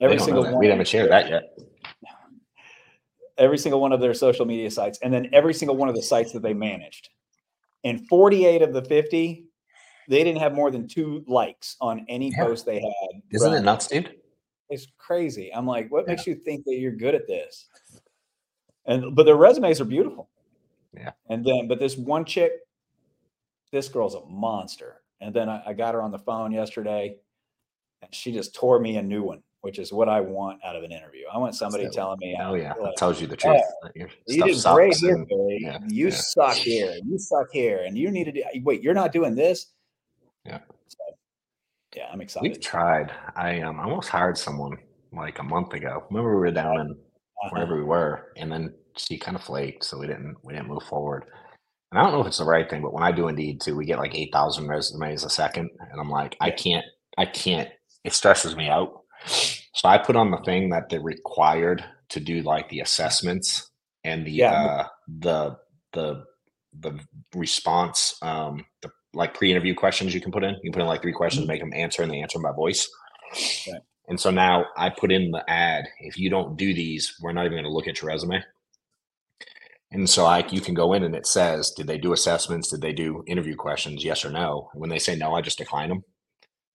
every 0.00 0.18
single 0.18 0.44
one. 0.44 0.58
We 0.58 0.68
haven't 0.68 0.88
shared 0.88 1.10
that 1.10 1.28
yet. 1.28 1.58
every 3.38 3.58
single 3.58 3.80
one 3.80 3.92
of 3.92 4.00
their 4.00 4.14
social 4.14 4.46
media 4.46 4.70
sites 4.70 4.98
and 5.02 5.12
then 5.12 5.28
every 5.32 5.52
single 5.52 5.76
one 5.76 5.88
of 5.88 5.96
the 5.96 6.02
sites 6.02 6.30
that 6.32 6.42
they 6.42 6.54
managed. 6.54 7.08
And 7.82 8.06
48 8.08 8.62
of 8.62 8.72
the 8.72 8.82
50, 8.82 9.46
they 10.08 10.24
didn't 10.24 10.40
have 10.40 10.54
more 10.54 10.70
than 10.70 10.86
two 10.86 11.24
likes 11.26 11.76
on 11.80 12.06
any 12.08 12.30
Yeah. 12.30 12.44
post 12.44 12.64
they 12.64 12.80
had. 12.80 13.22
Isn't 13.30 13.52
it 13.52 13.62
nuts, 13.62 13.88
dude? 13.88 14.20
It's 14.70 14.86
crazy. 14.98 15.52
I'm 15.52 15.66
like, 15.66 15.90
what 15.90 16.04
Yeah. 16.06 16.12
makes 16.12 16.26
you 16.26 16.36
think 16.36 16.64
that 16.64 16.76
you're 16.76 16.92
good 16.92 17.14
at 17.14 17.26
this? 17.26 17.68
And 18.86 19.14
but 19.14 19.24
their 19.24 19.36
resumes 19.36 19.80
are 19.80 19.84
beautiful. 19.84 20.28
Yeah. 20.96 21.12
And 21.28 21.44
then, 21.44 21.68
but 21.68 21.78
this 21.78 21.96
one 21.96 22.24
chick, 22.24 22.52
this 23.72 23.88
girl's 23.88 24.14
a 24.14 24.24
monster. 24.26 25.00
And 25.20 25.34
then 25.34 25.48
I, 25.48 25.62
I 25.66 25.72
got 25.72 25.94
her 25.94 26.02
on 26.02 26.10
the 26.10 26.18
phone 26.18 26.52
yesterday, 26.52 27.16
and 28.02 28.14
she 28.14 28.32
just 28.32 28.54
tore 28.54 28.78
me 28.78 28.96
a 28.96 29.02
new 29.02 29.22
one, 29.22 29.42
which 29.62 29.78
is 29.78 29.92
what 29.92 30.08
I 30.08 30.20
want 30.20 30.62
out 30.64 30.76
of 30.76 30.82
an 30.82 30.92
interview. 30.92 31.22
I 31.32 31.38
want 31.38 31.54
somebody 31.54 31.84
So- 31.86 31.90
telling 31.92 32.18
me, 32.20 32.36
Oh 32.40 32.54
yeah, 32.54 32.74
that 32.74 32.82
like, 32.82 32.94
tells 32.96 33.20
you 33.20 33.26
the 33.26 33.36
truth. 33.36 33.60
your 33.94 34.08
you 34.26 34.44
did 34.44 34.62
great 34.62 34.96
here, 34.96 35.14
and- 35.14 35.26
yeah, 35.60 35.78
You 35.88 36.06
yeah. 36.08 36.14
suck 36.14 36.54
here. 36.54 36.94
You 37.04 37.18
suck 37.18 37.46
here, 37.52 37.84
and 37.86 37.96
you 37.96 38.10
need 38.10 38.24
to 38.24 38.32
do. 38.32 38.42
Wait, 38.62 38.82
you're 38.82 38.94
not 38.94 39.12
doing 39.12 39.34
this. 39.34 39.72
Yeah. 40.44 40.58
So, 40.88 40.98
yeah, 41.96 42.08
I'm 42.12 42.20
excited. 42.20 42.48
We've 42.50 42.60
tried. 42.60 43.12
I 43.36 43.60
um 43.62 43.80
almost 43.80 44.08
hired 44.10 44.36
someone 44.36 44.76
like 45.12 45.38
a 45.38 45.42
month 45.44 45.72
ago. 45.72 46.04
Remember 46.10 46.30
we 46.34 46.40
were 46.40 46.50
down 46.50 46.80
in 46.80 46.90
Uh-huh. 46.90 47.48
wherever 47.52 47.76
we 47.76 47.84
were, 47.84 48.32
and 48.36 48.52
then 48.52 48.74
she 48.96 49.18
kind 49.18 49.36
of 49.36 49.42
flaked, 49.42 49.84
so 49.84 49.98
we 49.98 50.06
didn't 50.06 50.36
we 50.42 50.52
didn't 50.54 50.68
move 50.68 50.82
forward. 50.84 51.24
And 51.90 51.98
I 51.98 52.02
don't 52.02 52.12
know 52.12 52.20
if 52.20 52.26
it's 52.26 52.38
the 52.38 52.44
right 52.44 52.68
thing, 52.68 52.82
but 52.82 52.92
when 52.92 53.02
I 53.04 53.12
do 53.12 53.28
Indeed 53.28 53.60
too, 53.60 53.76
we 53.76 53.84
get 53.86 53.98
like 53.98 54.14
eight 54.14 54.30
thousand 54.32 54.68
resumes 54.68 55.24
a 55.24 55.30
second, 55.30 55.70
and 55.90 56.00
I'm 56.00 56.10
like, 56.10 56.36
I 56.40 56.50
can't, 56.50 56.84
I 57.18 57.26
can't. 57.26 57.68
It 58.04 58.12
stresses 58.12 58.56
me 58.56 58.68
out. 58.68 59.02
So 59.26 59.88
I 59.88 59.98
put 59.98 60.16
on 60.16 60.30
the 60.30 60.38
thing 60.44 60.70
that 60.70 60.88
they're 60.88 61.00
required 61.00 61.84
to 62.10 62.20
do 62.20 62.42
like 62.42 62.68
the 62.68 62.80
assessments 62.80 63.70
and 64.04 64.26
the 64.26 64.30
Yeah. 64.32 64.52
uh 64.52 64.86
the 65.20 65.56
the 65.92 66.24
the 66.80 66.98
response 67.34 68.18
um 68.22 68.64
the 68.82 68.90
like 69.14 69.32
pre-interview 69.34 69.74
questions 69.74 70.12
you 70.12 70.20
can 70.20 70.32
put 70.32 70.42
in. 70.44 70.54
You 70.62 70.70
can 70.70 70.72
put 70.72 70.80
in 70.82 70.88
like 70.88 71.02
three 71.02 71.12
questions, 71.12 71.46
make 71.46 71.60
them 71.60 71.72
answer, 71.72 72.02
and 72.02 72.10
they 72.10 72.20
answer 72.20 72.36
them 72.36 72.42
by 72.42 72.52
voice. 72.52 72.88
Right. 73.70 73.80
And 74.08 74.20
so 74.20 74.30
now 74.30 74.66
I 74.76 74.90
put 74.90 75.12
in 75.12 75.30
the 75.30 75.48
ad. 75.48 75.84
If 76.00 76.18
you 76.18 76.28
don't 76.28 76.56
do 76.56 76.74
these, 76.74 77.16
we're 77.22 77.32
not 77.32 77.46
even 77.46 77.52
going 77.54 77.64
to 77.64 77.70
look 77.70 77.86
at 77.88 78.02
your 78.02 78.08
resume. 78.08 78.42
And 79.94 80.10
so 80.10 80.26
I 80.26 80.44
you 80.48 80.60
can 80.60 80.74
go 80.74 80.92
in 80.92 81.04
and 81.04 81.14
it 81.14 81.24
says, 81.26 81.70
did 81.70 81.86
they 81.86 81.98
do 81.98 82.12
assessments? 82.12 82.68
Did 82.68 82.80
they 82.80 82.92
do 82.92 83.22
interview 83.28 83.54
questions? 83.54 84.04
Yes 84.04 84.24
or 84.24 84.30
no. 84.30 84.68
And 84.72 84.80
when 84.80 84.90
they 84.90 84.98
say 84.98 85.14
no, 85.14 85.34
I 85.34 85.40
just 85.40 85.56
decline 85.58 85.88
them. 85.88 86.02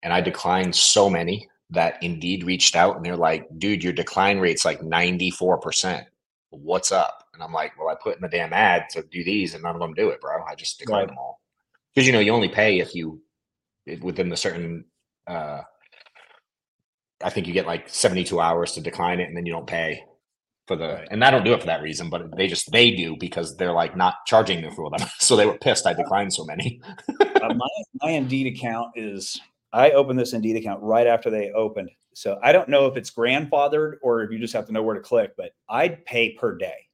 And 0.04 0.14
I 0.14 0.22
declined 0.22 0.74
so 0.74 1.10
many 1.10 1.48
that 1.72 2.02
Indeed 2.02 2.46
reached 2.46 2.78
out 2.78 2.96
and 2.96 3.06
they're 3.06 3.18
like, 3.18 3.46
dude, 3.58 3.84
your 3.84 3.92
decline 3.94 4.40
rate's 4.40 4.64
like 4.64 4.80
94%. 4.80 6.06
What's 6.52 6.94
up? 6.94 7.26
And 7.34 7.44
I'm 7.44 7.52
like, 7.52 7.78
well, 7.78 7.90
I 7.90 7.96
put 8.02 8.16
in 8.16 8.22
the 8.22 8.30
damn 8.30 8.54
ad 8.54 8.86
to 8.92 9.04
do 9.04 9.24
these 9.24 9.54
and 9.54 9.64
none 9.64 9.76
of 9.76 9.82
them 9.82 9.94
do 9.94 10.10
it, 10.10 10.22
bro. 10.22 10.42
I 10.50 10.56
just 10.56 10.80
declined 10.80 11.02
Right. 11.02 11.08
them 11.10 11.18
all. 11.18 11.42
Because 11.94 12.08
you 12.08 12.14
know, 12.14 12.20
you 12.20 12.32
only 12.32 12.50
pay 12.50 12.80
if 12.80 12.96
you 12.96 13.22
within 14.02 14.30
the 14.30 14.38
certain 14.38 14.86
uh 15.28 15.62
I 17.22 17.30
think 17.30 17.48
you 17.48 17.54
get 17.54 17.68
like 17.68 17.90
72 17.90 18.40
hours 18.40 18.72
to 18.74 18.82
decline 18.82 19.20
it 19.20 19.28
and 19.28 19.36
then 19.36 19.46
you 19.46 19.52
don't 19.52 19.68
pay 19.68 20.04
for 20.70 20.76
the 20.76 20.88
Right. 20.88 21.08
and 21.10 21.26
I 21.26 21.32
don't 21.32 21.44
do 21.44 21.54
it 21.54 21.62
for 21.62 21.66
that 21.66 21.82
reason, 21.82 22.12
but 22.12 22.38
they 22.38 22.48
just 22.48 22.72
they 22.72 22.92
do 22.92 23.18
because 23.18 23.58
they're 23.58 23.74
like 23.74 23.98
not 23.98 24.24
charging 24.28 24.62
them 24.62 24.72
for 24.76 24.92
them. 24.92 25.00
So 25.18 25.36
they 25.36 25.48
were 25.48 25.58
pissed 25.58 25.88
I 25.88 25.94
declined 25.94 26.32
so 26.32 26.46
many. 26.46 26.80
Uh, 27.20 27.54
my, 27.56 27.68
my 28.02 28.12
Indeed 28.12 28.56
account 28.56 28.92
is, 28.96 29.42
I 29.74 29.92
opened 29.92 30.20
this 30.20 30.34
Indeed 30.34 30.58
account 30.58 30.84
right 30.84 31.08
after 31.08 31.30
they 31.32 31.52
opened. 31.52 31.90
So 32.14 32.38
I 32.44 32.52
don't 32.52 32.70
know 32.70 32.86
if 32.86 32.98
it's 32.98 33.10
grandfathered 33.10 33.94
or 34.04 34.22
if 34.22 34.32
you 34.32 34.38
just 34.38 34.54
have 34.54 34.68
to 34.68 34.72
know 34.72 34.84
where 34.84 34.96
to 34.96 35.02
click, 35.02 35.32
but 35.36 35.54
I'd 35.68 36.06
pay 36.06 36.34
per 36.34 36.56
day. 36.56 36.88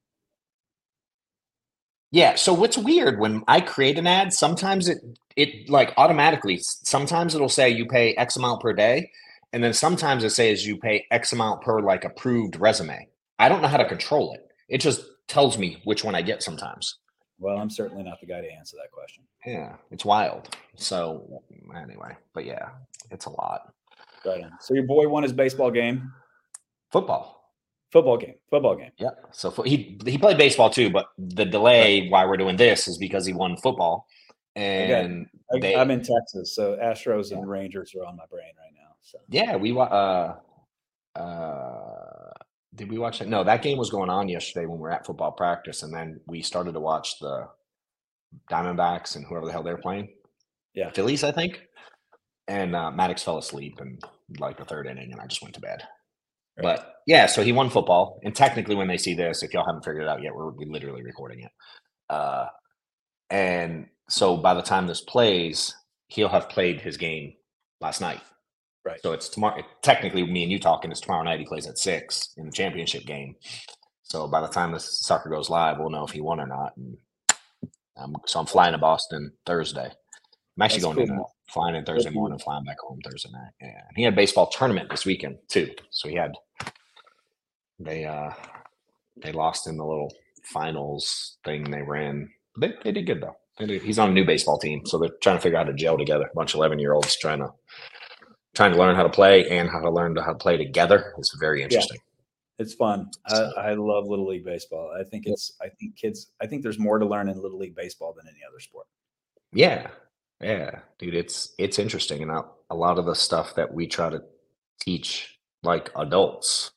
Yeah. 2.11 2.35
So 2.35 2.53
what's 2.53 2.77
weird 2.77 3.19
when 3.19 3.43
I 3.47 3.59
create 3.59 3.97
an 3.97 4.07
ad, 4.07 4.31
sometimes 4.31 4.87
it 4.87 4.99
it 5.35 5.69
like 5.69 5.93
automatically. 5.97 6.59
Sometimes 6.61 7.35
it'll 7.35 7.49
say 7.49 7.69
you 7.69 7.87
pay 7.87 8.13
X 8.15 8.37
amount 8.37 8.61
per 8.61 8.71
day, 8.71 9.11
and 9.51 9.61
then 9.61 9.73
sometimes 9.73 10.23
it 10.23 10.29
says 10.29 10.65
you 10.65 10.77
pay 10.77 11.05
X 11.11 11.33
amount 11.33 11.61
per 11.61 11.81
like 11.81 12.05
approved 12.05 12.55
resume. 12.55 13.09
I 13.39 13.49
don't 13.49 13.61
know 13.61 13.67
how 13.67 13.77
to 13.77 13.85
control 13.87 14.33
it. 14.33 14.47
It 14.69 14.79
just 14.79 15.05
tells 15.27 15.57
me 15.57 15.81
which 15.83 16.03
one 16.03 16.15
I 16.15 16.21
get 16.21 16.41
sometimes. 16.43 16.99
Well, 17.37 17.57
I'm 17.57 17.69
certainly 17.69 18.03
not 18.03 18.19
the 18.21 18.27
guy 18.27 18.41
to 18.41 18.49
answer 18.51 18.77
that 18.77 18.91
question. 18.91 19.23
Yeah, 19.45 19.75
it's 19.91 20.05
wild. 20.05 20.55
So 20.75 21.43
anyway, 21.75 22.15
but 22.33 22.45
yeah, 22.45 22.69
it's 23.11 23.25
a 23.25 23.29
lot. 23.29 23.73
Right 24.25 24.43
on. 24.43 24.51
So 24.61 24.73
your 24.73 24.83
boy 24.85 25.07
won 25.09 25.23
his 25.23 25.33
baseball 25.33 25.69
game, 25.69 26.11
Football. 26.91 27.51
football 27.91 28.17
game, 28.17 28.35
football 28.49 28.75
game. 28.75 28.91
Yeah. 28.97 29.09
So 29.31 29.51
he 29.63 29.99
he 30.05 30.17
played 30.17 30.37
baseball 30.37 30.69
too, 30.69 30.89
but 30.89 31.07
the 31.17 31.45
delay 31.45 32.07
why 32.09 32.25
we're 32.25 32.37
doing 32.37 32.55
this 32.55 32.87
is 32.87 32.97
because 32.97 33.25
he 33.25 33.33
won 33.33 33.57
football, 33.57 34.07
and 34.55 35.27
I, 35.53 35.59
they 35.59 35.75
I'm 35.75 35.91
in 35.91 35.99
Texas, 36.01 36.55
so 36.55 36.77
Astros 36.81 37.31
and 37.31 37.47
Rangers 37.47 37.93
are 37.95 38.05
on 38.05 38.15
my 38.15 38.25
brain 38.31 38.51
right 38.57 38.73
now. 38.73 38.95
So 39.01 39.19
Yeah, 39.29 39.57
we 39.57 39.77
uh 39.77 40.35
uh 41.15 42.24
did 42.75 42.89
we 42.89 42.97
watch 42.97 43.19
that? 43.19 43.27
No, 43.27 43.43
that 43.43 43.61
game 43.61 43.77
was 43.77 43.89
going 43.89 44.09
on 44.09 44.29
yesterday 44.29 44.65
when 44.65 44.77
we 44.77 44.83
were 44.83 44.91
at 44.91 45.05
football 45.05 45.31
practice, 45.31 45.83
and 45.83 45.93
then 45.93 46.19
we 46.27 46.41
started 46.41 46.73
to 46.73 46.79
watch 46.79 47.19
the 47.19 47.47
Diamondbacks 48.51 49.15
and 49.15 49.25
whoever 49.25 49.45
the 49.45 49.51
hell 49.51 49.63
they're 49.63 49.77
playing. 49.77 50.09
Yeah. 50.73 50.91
Phillies, 50.91 51.23
I 51.23 51.31
think. 51.31 51.61
And 52.47 52.75
uh, 52.75 52.91
Maddox 52.91 53.23
fell 53.23 53.37
asleep 53.37 53.79
in 53.81 53.97
like 54.39 54.57
the 54.57 54.65
third 54.65 54.87
inning, 54.87 55.11
and 55.11 55.21
I 55.21 55.25
just 55.25 55.41
went 55.41 55.55
to 55.55 55.61
bed. 55.61 55.83
Right. 56.57 56.63
But 56.63 56.95
yeah, 57.07 57.25
so 57.25 57.43
he 57.43 57.51
won 57.51 57.69
football, 57.69 58.19
and 58.23 58.35
technically, 58.35 58.75
when 58.75 58.87
they 58.87 58.97
see 58.97 59.15
this, 59.15 59.43
if 59.43 59.53
y'all 59.53 59.65
haven't 59.65 59.83
figured 59.83 60.03
it 60.03 60.09
out 60.09 60.21
yet, 60.21 60.35
we're, 60.35 60.51
we're 60.51 60.71
literally 60.71 61.03
recording 61.03 61.41
it. 61.41 61.51
Uh, 62.09 62.47
and 63.29 63.87
so 64.09 64.37
by 64.37 64.53
the 64.53 64.61
time 64.61 64.87
this 64.87 65.01
plays, 65.01 65.73
he'll 66.07 66.29
have 66.29 66.49
played 66.49 66.81
his 66.81 66.97
game 66.97 67.33
last 67.81 67.99
night. 67.99 68.21
Right. 68.85 69.01
So 69.01 69.13
it's 69.13 69.29
tomorrow. 69.29 69.63
Technically, 69.81 70.23
me 70.23 70.43
and 70.43 70.51
you 70.51 70.59
talking 70.59 70.91
is 70.91 71.01
tomorrow 71.01 71.23
night. 71.23 71.39
He 71.39 71.45
plays 71.45 71.65
at 71.67 71.77
six 71.77 72.29
in 72.37 72.45
the 72.45 72.51
championship 72.51 73.05
game. 73.05 73.35
So 74.03 74.27
by 74.27 74.41
the 74.41 74.47
time 74.47 74.71
this 74.71 74.99
sucker 74.99 75.29
goes 75.29 75.49
live, 75.49 75.79
we'll 75.79 75.89
know 75.89 76.05
if 76.05 76.11
he 76.11 76.21
won 76.21 76.39
or 76.39 76.45
not. 76.45 76.77
And 76.77 76.95
um, 77.97 78.15
so 78.27 78.39
I'm 78.39 78.45
flying 78.45 78.73
to 78.73 78.77
Boston 78.77 79.31
Thursday. 79.45 79.85
I'm 80.57 80.61
actually 80.61 80.81
That's 80.81 80.95
going 80.95 81.07
cool, 81.07 81.15
man. 81.15 81.25
flying 81.49 81.75
in 81.75 81.83
Thursday 81.85 82.09
you. 82.09 82.15
morning, 82.15 82.37
flying 82.37 82.63
back 82.63 82.77
home 82.79 82.99
Thursday 83.03 83.29
night. 83.31 83.51
Yeah. 83.59 83.67
And 83.87 83.97
he 83.97 84.03
had 84.03 84.13
a 84.13 84.15
baseball 84.15 84.47
tournament 84.47 84.89
this 84.91 85.05
weekend 85.05 85.37
too. 85.49 85.71
So 85.89 86.07
he 86.07 86.15
had 86.15 86.33
they 87.79 88.05
uh 88.05 88.29
they 89.21 89.31
lost 89.31 89.67
in 89.67 89.77
the 89.77 89.85
little 89.85 90.13
finals 90.43 91.37
thing 91.43 91.69
they 91.71 91.81
ran. 91.81 92.29
They 92.59 92.73
they 92.83 92.91
did 92.91 93.07
good 93.07 93.21
though. 93.21 93.35
They 93.57 93.65
did- 93.65 93.81
He's 93.81 93.97
on 93.99 94.09
a 94.09 94.13
new 94.13 94.25
baseball 94.25 94.59
team, 94.59 94.85
so 94.85 94.97
they're 94.99 95.09
trying 95.23 95.37
to 95.37 95.41
figure 95.41 95.57
out 95.57 95.65
how 95.65 95.71
to 95.71 95.77
gel 95.77 95.97
together. 95.97 96.25
A 96.31 96.35
bunch 96.35 96.53
of 96.53 96.59
eleven 96.59 96.77
year 96.79 96.93
olds 96.93 97.17
trying 97.17 97.39
to 97.39 97.49
trying 98.55 98.71
to 98.71 98.77
learn 98.77 98.95
how 98.95 99.03
to 99.03 99.09
play 99.09 99.47
and 99.49 99.69
how 99.69 99.79
to 99.79 99.89
learn 99.89 100.15
to 100.15 100.23
how 100.23 100.31
to 100.33 100.37
play 100.37 100.57
together. 100.57 101.13
is 101.17 101.35
very 101.39 101.61
interesting. 101.61 101.99
it's 102.57 102.73
fun. 102.73 103.11
I, 103.27 103.35
I 103.57 103.73
love 103.73 104.07
little 104.07 104.27
league 104.27 104.45
baseball. 104.45 104.91
I 104.99 105.03
think 105.03 105.27
it's. 105.27 105.53
I 105.61 105.69
think 105.69 105.95
kids. 105.95 106.31
I 106.41 106.47
think 106.47 106.63
there's 106.63 106.79
more 106.79 106.97
to 106.97 107.05
learn 107.05 107.29
in 107.29 107.41
little 107.41 107.59
league 107.59 107.75
baseball 107.75 108.13
than 108.13 108.27
any 108.27 108.39
other 108.47 108.59
sport. 108.59 108.87
Yeah, 109.53 109.87
yeah, 110.41 110.79
dude, 110.99 111.15
it's 111.15 111.53
it's 111.57 111.79
interesting, 111.79 112.21
and 112.21 112.31
a, 112.31 112.43
a 112.69 112.75
lot 112.75 112.97
of 112.97 113.05
the 113.05 113.15
stuff 113.15 113.55
that 113.55 113.73
we 113.73 113.87
try 113.87 114.09
to 114.09 114.21
teach 114.79 115.39
like 115.63 115.89
adults 115.95 116.71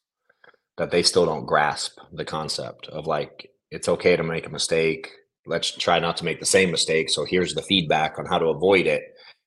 that 0.77 0.91
they 0.91 1.03
still 1.03 1.27
don't 1.27 1.45
grasp 1.45 1.99
the 2.13 2.25
concept 2.25 2.87
of 2.89 3.07
like 3.07 3.51
it's 3.71 3.89
okay 3.89 4.17
to 4.17 4.23
make 4.23 4.47
a 4.47 4.51
mistake. 4.51 5.11
Let's 5.47 5.71
try 5.71 5.99
not 5.99 6.17
to 6.19 6.25
make 6.25 6.41
the 6.41 6.47
same 6.47 6.71
mistake. 6.71 7.11
So 7.11 7.25
here's 7.25 7.55
the 7.55 7.63
feedback 7.63 8.19
on 8.19 8.27
how 8.27 8.39
to 8.39 8.47
avoid 8.47 8.87
it, 8.87 9.03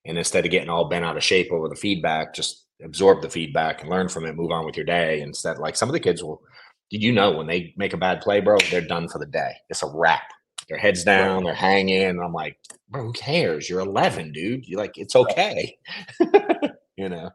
and 0.06 0.18
instead 0.18 0.46
of 0.46 0.52
getting 0.52 0.70
all 0.70 0.90
bent 0.90 1.06
out 1.06 1.18
of 1.18 1.24
shape 1.24 1.52
over 1.52 1.68
the 1.68 1.76
feedback, 1.76 2.34
just 2.34 2.66
absorb 2.84 3.22
the 3.22 3.30
feedback 3.30 3.82
and 3.82 3.90
learn 3.90 4.10
from 4.10 4.26
it. 4.26 4.36
Move 4.36 4.52
on 4.52 4.66
with 4.66 4.76
your 4.76 4.86
day. 4.86 5.22
Instead, 5.22 5.60
like 5.60 5.76
some 5.76 5.90
of 5.90 5.94
the 5.94 6.00
kids 6.00 6.24
will. 6.24 6.42
Did 6.90 7.04
you 7.04 7.14
know 7.14 7.32
when 7.32 7.48
they 7.48 7.74
make 7.78 7.94
a 7.94 7.98
bad 7.98 8.20
play, 8.20 8.42
bro? 8.42 8.58
They're 8.70 8.82
done 8.82 9.08
for 9.08 9.20
the 9.20 9.26
day. 9.26 9.54
It's 9.70 9.84
a 9.84 9.88
wrap. 9.88 10.24
Their 10.68 10.78
heads 10.78 11.04
down. 11.04 11.44
They're 11.44 11.54
hanging. 11.54 12.04
And 12.04 12.22
I'm 12.22 12.34
like, 12.34 12.58
bro, 12.90 13.04
who 13.04 13.14
cares? 13.14 13.70
You're 13.70 13.80
11, 13.80 14.34
dude. 14.34 14.68
You're 14.68 14.80
like, 14.80 14.98
it's 14.98 15.16
okay. 15.16 15.78
you 16.98 17.08
know, 17.08 17.30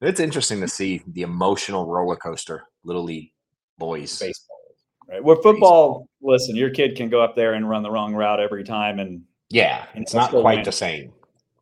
it's 0.00 0.20
interesting 0.20 0.58
to 0.58 0.66
hmm. 0.66 0.70
see 0.70 1.02
the 1.06 1.22
emotional 1.22 1.86
roller 1.86 2.16
coaster 2.16 2.64
little 2.84 3.04
league 3.04 3.30
boys. 3.78 4.18
Baseball, 4.18 4.58
right? 5.08 5.22
Where 5.22 5.36
football, 5.36 6.08
listen, 6.22 6.56
your 6.56 6.70
kid 6.70 6.96
can 6.96 7.08
go 7.08 7.22
up 7.22 7.36
there 7.36 7.54
and 7.54 7.68
run 7.68 7.82
the 7.82 7.90
wrong 7.90 8.14
route 8.14 8.40
every 8.40 8.64
time, 8.64 8.98
and 8.98 9.22
Yeah, 9.50 9.86
And 9.94 10.02
it's 10.02 10.14
not 10.14 10.30
quite 10.30 10.56
win. 10.56 10.64
the 10.64 10.72
same. 10.72 11.12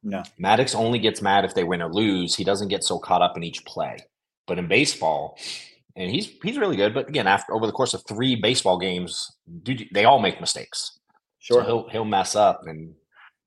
No, 0.07 0.23
Maddox 0.39 0.73
only 0.77 1.01
gets 1.01 1.21
mad 1.21 1.45
if 1.45 1.55
they 1.55 1.65
win 1.65 1.83
or 1.83 1.93
lose. 1.93 2.37
He 2.37 2.45
doesn't 2.45 2.69
get 2.69 2.85
so 2.85 2.97
caught 2.97 3.23
up 3.23 3.37
in 3.37 3.43
each 3.43 3.65
play. 3.65 3.97
But 4.47 4.57
in 4.57 4.69
baseball, 4.69 5.37
and 5.97 6.09
he's 6.09 6.31
he's 6.45 6.59
really 6.59 6.77
good. 6.77 6.95
But 6.95 7.09
again, 7.09 7.27
after 7.27 7.53
over 7.53 7.67
the 7.67 7.73
course 7.73 7.93
of 7.93 8.05
three 8.07 8.37
baseball 8.37 8.79
games, 8.79 9.37
dude, 9.65 9.89
they 9.93 10.05
all 10.05 10.21
make 10.21 10.41
mistakes. 10.41 11.01
sure. 11.41 11.63
So 11.63 11.67
he'll 11.67 11.89
he'll 11.89 12.05
mess 12.05 12.37
up 12.37 12.61
and 12.67 12.95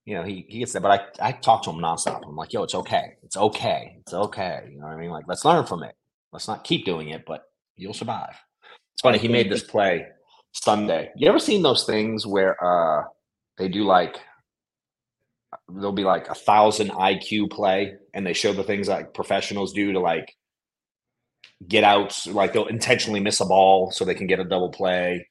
you 0.04 0.16
know 0.16 0.24
he, 0.24 0.46
he 0.50 0.60
gets 0.60 0.74
that. 0.74 0.82
But 0.82 1.16
I, 1.22 1.30
I 1.30 1.32
talk 1.32 1.64
to 1.64 1.70
him 1.70 1.78
nonstop. 1.78 2.28
I'm 2.28 2.36
like, 2.36 2.52
yo, 2.52 2.64
it's 2.64 2.76
okay. 2.76 3.14
It's 3.24 3.38
okay. 3.38 3.96
It's 4.02 4.14
okay. 4.14 4.68
You 4.70 4.80
know 4.80 4.88
what 4.88 4.96
I 4.96 4.98
mean? 4.98 5.12
Like, 5.12 5.26
let's 5.30 5.46
learn 5.46 5.66
from 5.66 5.84
it. 5.84 5.96
Let's 6.34 6.50
not 6.50 6.66
keep 6.66 6.84
doing 6.84 7.10
it, 7.10 7.24
but 7.26 7.44
you'll 7.78 7.94
survive. 7.94 8.36
It's 8.96 9.02
funny, 9.02 9.18
he 9.18 9.30
made 9.30 9.50
this 9.50 9.64
play 9.64 10.08
Sunday. 10.52 11.10
You 11.16 11.30
ever 11.30 11.40
seen 11.40 11.62
those 11.62 11.86
things 11.86 12.28
where 12.28 12.62
uh 12.62 13.06
they 13.58 13.70
do 13.70 13.86
like 13.86 14.18
there'll 15.74 15.92
be 15.92 16.04
like 16.04 16.28
a 16.30 16.36
thousand 16.36 16.90
IQ 16.90 17.52
play 17.52 17.94
and 18.14 18.26
they 18.26 18.34
show 18.34 18.54
the 18.54 18.64
things 18.64 18.88
like 18.88 19.14
professionals 19.14 19.74
do 19.74 19.94
to 19.94 20.00
like 20.00 20.34
get 21.68 21.84
outs, 21.84 22.28
like 22.28 22.54
they'll 22.54 22.68
intentionally 22.68 23.20
miss 23.20 23.40
a 23.42 23.46
ball 23.46 23.92
so 23.92 24.06
they 24.06 24.16
can 24.16 24.28
get 24.28 24.40
a 24.40 24.46
double 24.46 24.70
play. 24.70 25.28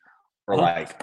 Or 0.46 0.54
Uh-huh. 0.54 0.62
like 0.62 1.02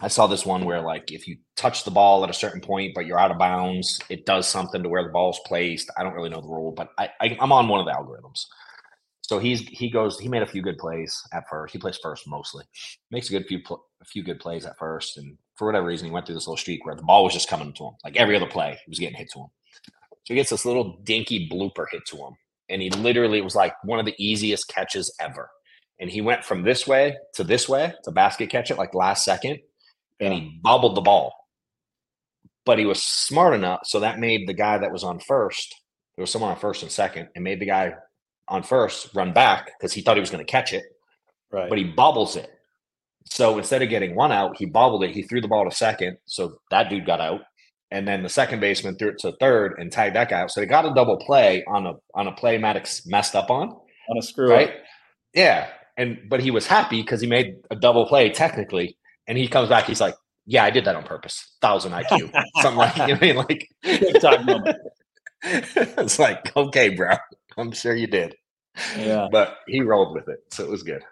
I 0.00 0.08
saw 0.08 0.26
this 0.26 0.46
one 0.46 0.64
where 0.64 0.80
like 0.80 1.12
if 1.12 1.28
you 1.28 1.36
touch 1.56 1.84
the 1.84 1.90
ball 1.90 2.24
at 2.24 2.30
a 2.30 2.34
certain 2.34 2.60
point 2.60 2.92
but 2.94 3.06
you're 3.06 3.18
out 3.18 3.30
of 3.30 3.38
bounds, 3.38 3.98
it 4.08 4.24
does 4.26 4.48
something 4.48 4.82
to 4.82 4.88
where 4.88 5.02
the 5.02 5.10
ball's 5.10 5.40
placed. 5.46 5.90
I 5.96 6.02
don't 6.02 6.14
really 6.14 6.30
know 6.30 6.40
the 6.40 6.48
rule, 6.48 6.72
but 6.72 6.88
I, 6.98 7.10
I 7.20 7.36
I'm 7.40 7.52
on 7.52 7.68
one 7.68 7.80
of 7.80 7.86
the 7.86 7.92
algorithms. 7.92 8.44
So 9.22 9.38
he's 9.38 9.60
he 9.60 9.90
goes 9.90 10.18
he 10.18 10.28
made 10.28 10.42
a 10.42 10.46
few 10.46 10.62
good 10.62 10.78
plays 10.78 11.14
at 11.32 11.44
first. 11.48 11.72
He 11.72 11.78
plays 11.78 11.98
first 12.02 12.26
mostly. 12.26 12.64
Makes 13.10 13.28
a 13.28 13.32
good 13.32 13.46
few 13.46 13.60
a 14.00 14.04
few 14.04 14.22
good 14.24 14.40
plays 14.40 14.64
at 14.66 14.78
first, 14.78 15.18
and 15.18 15.36
for 15.60 15.66
whatever 15.66 15.88
reason 15.88 16.06
he 16.06 16.10
went 16.10 16.24
through 16.24 16.34
this 16.34 16.46
little 16.46 16.56
streak 16.56 16.86
where 16.86 16.94
the 16.94 17.02
ball 17.02 17.22
was 17.22 17.34
just 17.34 17.50
coming 17.50 17.70
to 17.74 17.84
him. 17.84 17.92
Like 18.02 18.16
every 18.16 18.34
other 18.34 18.46
play, 18.46 18.78
he 18.82 18.90
was 18.90 18.98
getting 18.98 19.14
hit 19.14 19.30
to 19.34 19.40
him. 19.40 19.48
So 20.24 20.32
he 20.32 20.34
gets 20.36 20.48
this 20.48 20.64
little 20.64 20.98
dinky 21.04 21.50
blooper 21.50 21.84
hit 21.92 22.06
to 22.06 22.16
him, 22.16 22.34
and 22.70 22.80
he 22.80 22.88
literally 22.88 23.36
it 23.36 23.44
was 23.44 23.54
like 23.54 23.74
one 23.84 23.98
of 23.98 24.06
the 24.06 24.14
easiest 24.18 24.68
catches 24.68 25.14
ever. 25.20 25.50
And 26.00 26.08
he 26.08 26.22
went 26.22 26.46
from 26.46 26.62
this 26.62 26.86
way 26.86 27.18
to 27.34 27.44
this 27.44 27.68
way 27.68 27.92
to 28.04 28.10
basket 28.10 28.48
catch 28.48 28.70
it 28.70 28.78
like 28.78 28.94
last 28.94 29.22
second, 29.22 29.58
and 30.18 30.32
he 30.32 30.58
bobbled 30.62 30.96
the 30.96 31.02
ball. 31.02 31.34
But 32.64 32.78
he 32.78 32.86
was 32.86 33.02
smart 33.02 33.52
enough, 33.52 33.80
so 33.84 34.00
that 34.00 34.18
made 34.18 34.48
the 34.48 34.54
guy 34.54 34.78
that 34.78 34.90
was 34.90 35.04
on 35.04 35.20
first. 35.20 35.74
There 36.16 36.22
was 36.22 36.30
someone 36.30 36.52
on 36.52 36.56
first 36.56 36.82
and 36.82 36.90
second, 36.90 37.28
and 37.34 37.44
made 37.44 37.60
the 37.60 37.66
guy 37.66 37.92
on 38.48 38.62
first 38.62 39.14
run 39.14 39.34
back 39.34 39.72
because 39.78 39.92
he 39.92 40.00
thought 40.00 40.16
he 40.16 40.20
was 40.20 40.30
going 40.30 40.44
to 40.44 40.50
catch 40.50 40.72
it, 40.72 40.84
right. 41.52 41.68
but 41.68 41.76
he 41.76 41.84
bobbles 41.84 42.36
it. 42.36 42.50
So 43.26 43.58
instead 43.58 43.82
of 43.82 43.88
getting 43.88 44.14
one 44.14 44.32
out, 44.32 44.56
he 44.56 44.64
bobbled 44.66 45.04
it. 45.04 45.10
He 45.14 45.22
threw 45.22 45.40
the 45.40 45.48
ball 45.48 45.68
to 45.68 45.74
second, 45.74 46.16
so 46.26 46.58
that 46.70 46.88
dude 46.90 47.06
got 47.06 47.20
out. 47.20 47.42
and 47.92 48.06
then 48.06 48.22
the 48.22 48.28
second 48.28 48.60
baseman 48.60 48.96
threw 48.96 49.08
it 49.10 49.18
to 49.18 49.32
third 49.40 49.74
and 49.78 49.90
tagged 49.92 50.14
that 50.16 50.28
guy. 50.30 50.40
out. 50.42 50.50
So 50.50 50.60
they 50.60 50.66
got 50.66 50.84
a 50.86 50.94
double 50.94 51.16
play 51.18 51.64
on 51.66 51.86
a 51.86 51.94
on 52.14 52.26
a 52.28 52.32
play 52.32 52.56
Maddox 52.58 53.04
messed 53.06 53.34
up 53.36 53.50
on. 53.50 53.68
On 54.08 54.18
a 54.18 54.22
screw 54.22 54.48
Right? 54.50 54.68
up. 54.70 54.74
Yeah. 55.34 55.68
And 55.96 56.18
but 56.28 56.40
he 56.40 56.50
was 56.50 56.66
happy 56.66 57.02
because 57.02 57.20
he 57.20 57.26
made 57.26 57.56
a 57.70 57.76
double 57.76 58.06
play 58.06 58.30
technically. 58.30 58.96
And 59.28 59.36
he 59.38 59.46
comes 59.48 59.68
back, 59.68 59.84
he's 59.86 60.00
like, 60.00 60.14
Yeah, 60.46 60.64
I 60.64 60.70
did 60.70 60.84
that 60.86 60.96
on 60.96 61.02
purpose. 61.04 61.56
Thousand 61.60 61.92
IQ. 61.92 62.32
Something 62.62 62.78
like 62.78 62.96
you 62.96 63.06
know, 63.08 63.14
I 63.14 63.20
mean? 63.20 63.36
like 63.36 63.68
it's 65.44 66.18
like, 66.18 66.56
okay, 66.56 66.90
bro. 66.90 67.14
I'm 67.56 67.72
sure 67.72 67.94
you 67.94 68.06
did. 68.06 68.34
Yeah, 68.96 69.28
But 69.30 69.56
he 69.66 69.80
rolled 69.80 70.14
with 70.14 70.28
it. 70.28 70.38
So 70.50 70.64
it 70.64 70.70
was 70.70 70.82
good. 70.82 71.02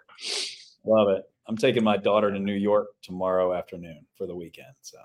love 0.85 1.09
it. 1.09 1.23
I'm 1.49 1.57
taking 1.57 1.83
my 1.83 1.97
daughter 1.97 2.31
to 2.31 2.37
New 2.39 2.53
York 2.53 2.87
tomorrow 3.01 3.53
afternoon 3.55 4.05
for 4.15 4.27
the 4.27 4.35
weekend. 4.35 4.73
So 4.81 4.99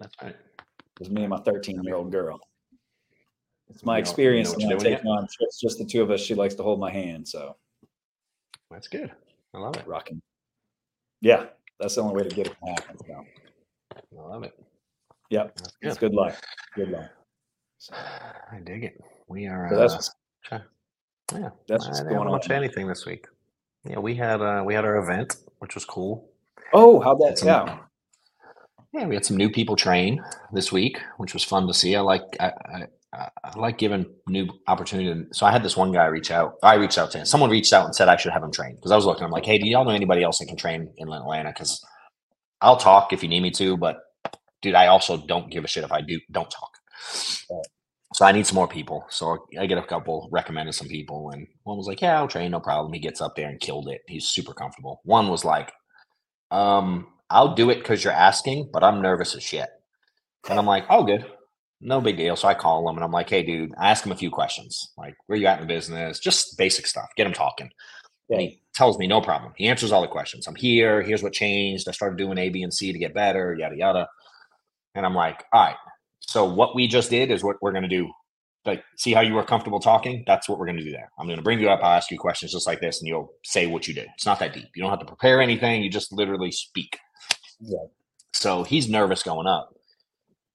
That's 0.00 0.14
right. 0.22 0.34
it's 1.00 1.10
me 1.10 1.20
and 1.22 1.30
my 1.30 1.38
13 1.40 1.82
year 1.84 1.96
old 1.96 2.10
girl. 2.10 2.40
It's 3.68 3.84
my 3.84 3.98
You 3.98 4.02
know- 4.02 4.06
you 4.06 4.10
experience. 4.10 4.56
know 4.56 4.76
when 4.76 4.86
I'm 4.96 5.06
on 5.06 5.28
trips, 5.30 5.60
just 5.60 5.76
the 5.78 5.84
two 5.84 6.00
of 6.02 6.10
us. 6.10 6.20
She 6.22 6.34
likes 6.34 6.54
to 6.54 6.62
hold 6.62 6.80
my 6.80 6.90
hand. 6.90 7.28
So 7.28 7.56
That's 8.70 8.88
good. 8.88 9.12
I 9.54 9.58
love 9.58 9.76
it. 9.76 9.86
rocking. 9.86 10.22
Yeah, 11.20 11.46
that's 11.78 11.96
the 11.96 12.02
only 12.02 12.14
way 12.22 12.28
to 12.28 12.34
get 12.34 12.46
it 12.46 12.56
to 12.64 12.70
happen. 12.70 12.96
So, 13.06 13.24
I 14.18 14.22
love 14.22 14.44
it. 14.44 14.58
yep, 15.30 15.54
That's 15.56 15.72
it's 15.82 15.98
good. 15.98 16.10
good 16.12 16.14
life. 16.16 16.40
Good 16.74 16.90
life. 16.90 17.10
So, 17.78 17.94
I 17.94 18.60
dig 18.64 18.84
it. 18.84 19.00
We 19.26 19.46
are. 19.46 19.68
so 19.70 19.76
that's 19.76 20.10
uh, 20.52 20.58
yeah, 21.32 21.50
that's 21.66 21.84
I 21.84 21.88
what's 21.88 21.98
didn't 22.00 22.14
going 22.14 22.28
on. 22.28 22.32
watch 22.32 22.48
anything 22.50 22.86
this 22.86 23.04
week. 23.04 23.26
Yeah, 23.84 23.98
we 23.98 24.14
had 24.14 24.40
uh, 24.40 24.62
we 24.66 24.74
had 24.74 24.84
our 24.84 24.96
event, 24.96 25.36
which 25.58 25.74
was 25.74 25.84
cool. 25.84 26.30
Oh, 26.72 27.00
how'd 27.00 27.20
that 27.20 27.38
some- 27.38 27.48
yeah. 27.48 27.78
Yeah, 28.94 29.06
we 29.06 29.14
had 29.14 29.24
some 29.24 29.36
new 29.36 29.50
people 29.50 29.76
train 29.76 30.22
this 30.52 30.72
week, 30.72 30.98
which 31.18 31.34
was 31.34 31.44
fun 31.44 31.66
to 31.66 31.74
see. 31.74 31.94
I 31.94 32.00
like 32.00 32.22
I, 32.40 32.46
I, 32.46 32.86
I 33.12 33.28
I 33.44 33.58
like 33.58 33.78
giving 33.78 34.06
new 34.26 34.48
opportunity. 34.66 35.26
So 35.32 35.44
I 35.46 35.52
had 35.52 35.62
this 35.62 35.76
one 35.76 35.92
guy 35.92 36.06
reach 36.06 36.30
out. 36.30 36.54
I 36.62 36.74
reached 36.74 36.98
out 36.98 37.10
to 37.12 37.18
him. 37.18 37.26
Someone 37.26 37.50
reached 37.50 37.72
out 37.72 37.84
and 37.84 37.94
said 37.94 38.08
I 38.08 38.16
should 38.16 38.32
have 38.32 38.42
him 38.42 38.50
train 38.50 38.74
because 38.76 38.90
I 38.90 38.96
was 38.96 39.04
looking. 39.06 39.24
I'm 39.24 39.30
like, 39.30 39.44
hey, 39.44 39.58
do 39.58 39.66
y'all 39.68 39.84
know 39.84 39.90
anybody 39.90 40.22
else 40.22 40.38
that 40.38 40.46
can 40.46 40.56
train 40.56 40.90
in 40.96 41.12
Atlanta? 41.12 41.50
Because 41.50 41.84
I'll 42.60 42.76
talk 42.78 43.12
if 43.12 43.22
you 43.22 43.28
need 43.28 43.40
me 43.40 43.50
to, 43.52 43.76
but 43.76 43.98
dude, 44.62 44.74
I 44.74 44.86
also 44.88 45.16
don't 45.18 45.50
give 45.50 45.64
a 45.64 45.68
shit 45.68 45.84
if 45.84 45.92
I 45.92 46.00
do 46.00 46.18
don't 46.32 46.50
talk. 46.50 46.70
So 48.14 48.24
I 48.24 48.32
need 48.32 48.46
some 48.46 48.54
more 48.54 48.68
people. 48.68 49.04
So 49.10 49.46
I 49.58 49.66
get 49.66 49.78
a 49.78 49.82
couple 49.82 50.28
recommended 50.32 50.74
some 50.74 50.88
people, 50.88 51.30
and 51.30 51.46
one 51.64 51.76
was 51.76 51.86
like, 51.86 52.00
"Yeah, 52.00 52.18
I'll 52.18 52.28
train, 52.28 52.50
no 52.50 52.60
problem." 52.60 52.92
He 52.92 53.00
gets 53.00 53.20
up 53.20 53.36
there 53.36 53.48
and 53.48 53.60
killed 53.60 53.88
it. 53.88 54.02
He's 54.08 54.26
super 54.26 54.54
comfortable. 54.54 55.00
One 55.04 55.28
was 55.28 55.44
like, 55.44 55.72
"Um, 56.50 57.08
I'll 57.30 57.54
do 57.54 57.70
it 57.70 57.76
because 57.80 58.04
you're 58.04 58.12
asking, 58.12 58.70
but 58.72 58.84
I'm 58.84 59.02
nervous 59.02 59.34
as 59.34 59.42
shit." 59.42 59.68
And 60.48 60.58
I'm 60.58 60.66
like, 60.66 60.86
"Oh, 60.90 61.04
good, 61.04 61.26
no 61.80 62.00
big 62.00 62.16
deal." 62.16 62.36
So 62.36 62.48
I 62.48 62.54
call 62.54 62.88
him 62.88 62.96
and 62.96 63.04
I'm 63.04 63.12
like, 63.12 63.30
"Hey, 63.30 63.42
dude," 63.42 63.72
I 63.78 63.90
ask 63.90 64.04
him 64.06 64.12
a 64.12 64.16
few 64.16 64.30
questions, 64.30 64.92
like, 64.96 65.14
"Where 65.26 65.38
you 65.38 65.46
at 65.46 65.60
in 65.60 65.66
the 65.68 65.74
business?" 65.74 66.18
Just 66.20 66.56
basic 66.58 66.86
stuff. 66.86 67.08
Get 67.16 67.26
him 67.26 67.34
talking. 67.34 67.70
And 68.30 68.40
he 68.42 68.62
tells 68.74 68.98
me 68.98 69.06
no 69.06 69.20
problem. 69.20 69.52
He 69.56 69.68
answers 69.68 69.92
all 69.92 70.02
the 70.02 70.08
questions. 70.08 70.46
I'm 70.46 70.54
here. 70.54 71.02
Here's 71.02 71.22
what 71.22 71.32
changed. 71.32 71.88
I 71.88 71.92
started 71.92 72.18
doing 72.18 72.38
A, 72.38 72.48
B, 72.50 72.62
and 72.62 72.72
C 72.72 72.92
to 72.92 72.98
get 72.98 73.14
better. 73.14 73.54
Yada 73.58 73.76
yada. 73.76 74.08
And 74.94 75.06
I'm 75.06 75.14
like, 75.14 75.44
all 75.52 75.64
right. 75.64 75.76
So 76.28 76.44
what 76.44 76.74
we 76.74 76.86
just 76.86 77.08
did 77.08 77.30
is 77.30 77.42
what 77.42 77.56
we're 77.62 77.72
gonna 77.72 77.88
do. 77.88 78.12
Like, 78.66 78.84
see 78.98 79.14
how 79.14 79.22
you 79.22 79.32
were 79.32 79.42
comfortable 79.42 79.80
talking? 79.80 80.24
That's 80.26 80.46
what 80.46 80.58
we're 80.58 80.66
gonna 80.66 80.84
do 80.84 80.92
there. 80.92 81.10
I'm 81.18 81.26
gonna 81.26 81.40
bring 81.40 81.58
you 81.58 81.70
up. 81.70 81.80
I'll 81.82 81.96
ask 81.96 82.10
you 82.10 82.18
questions 82.18 82.52
just 82.52 82.66
like 82.66 82.80
this, 82.80 83.00
and 83.00 83.08
you'll 83.08 83.32
say 83.44 83.66
what 83.66 83.88
you 83.88 83.94
did. 83.94 84.08
It's 84.14 84.26
not 84.26 84.38
that 84.40 84.52
deep. 84.52 84.68
You 84.74 84.82
don't 84.82 84.90
have 84.90 85.00
to 85.00 85.06
prepare 85.06 85.40
anything. 85.40 85.82
You 85.82 85.88
just 85.88 86.12
literally 86.12 86.52
speak. 86.52 86.98
Yeah. 87.60 87.86
So 88.34 88.62
he's 88.62 88.90
nervous 88.90 89.22
going 89.22 89.46
up. 89.46 89.74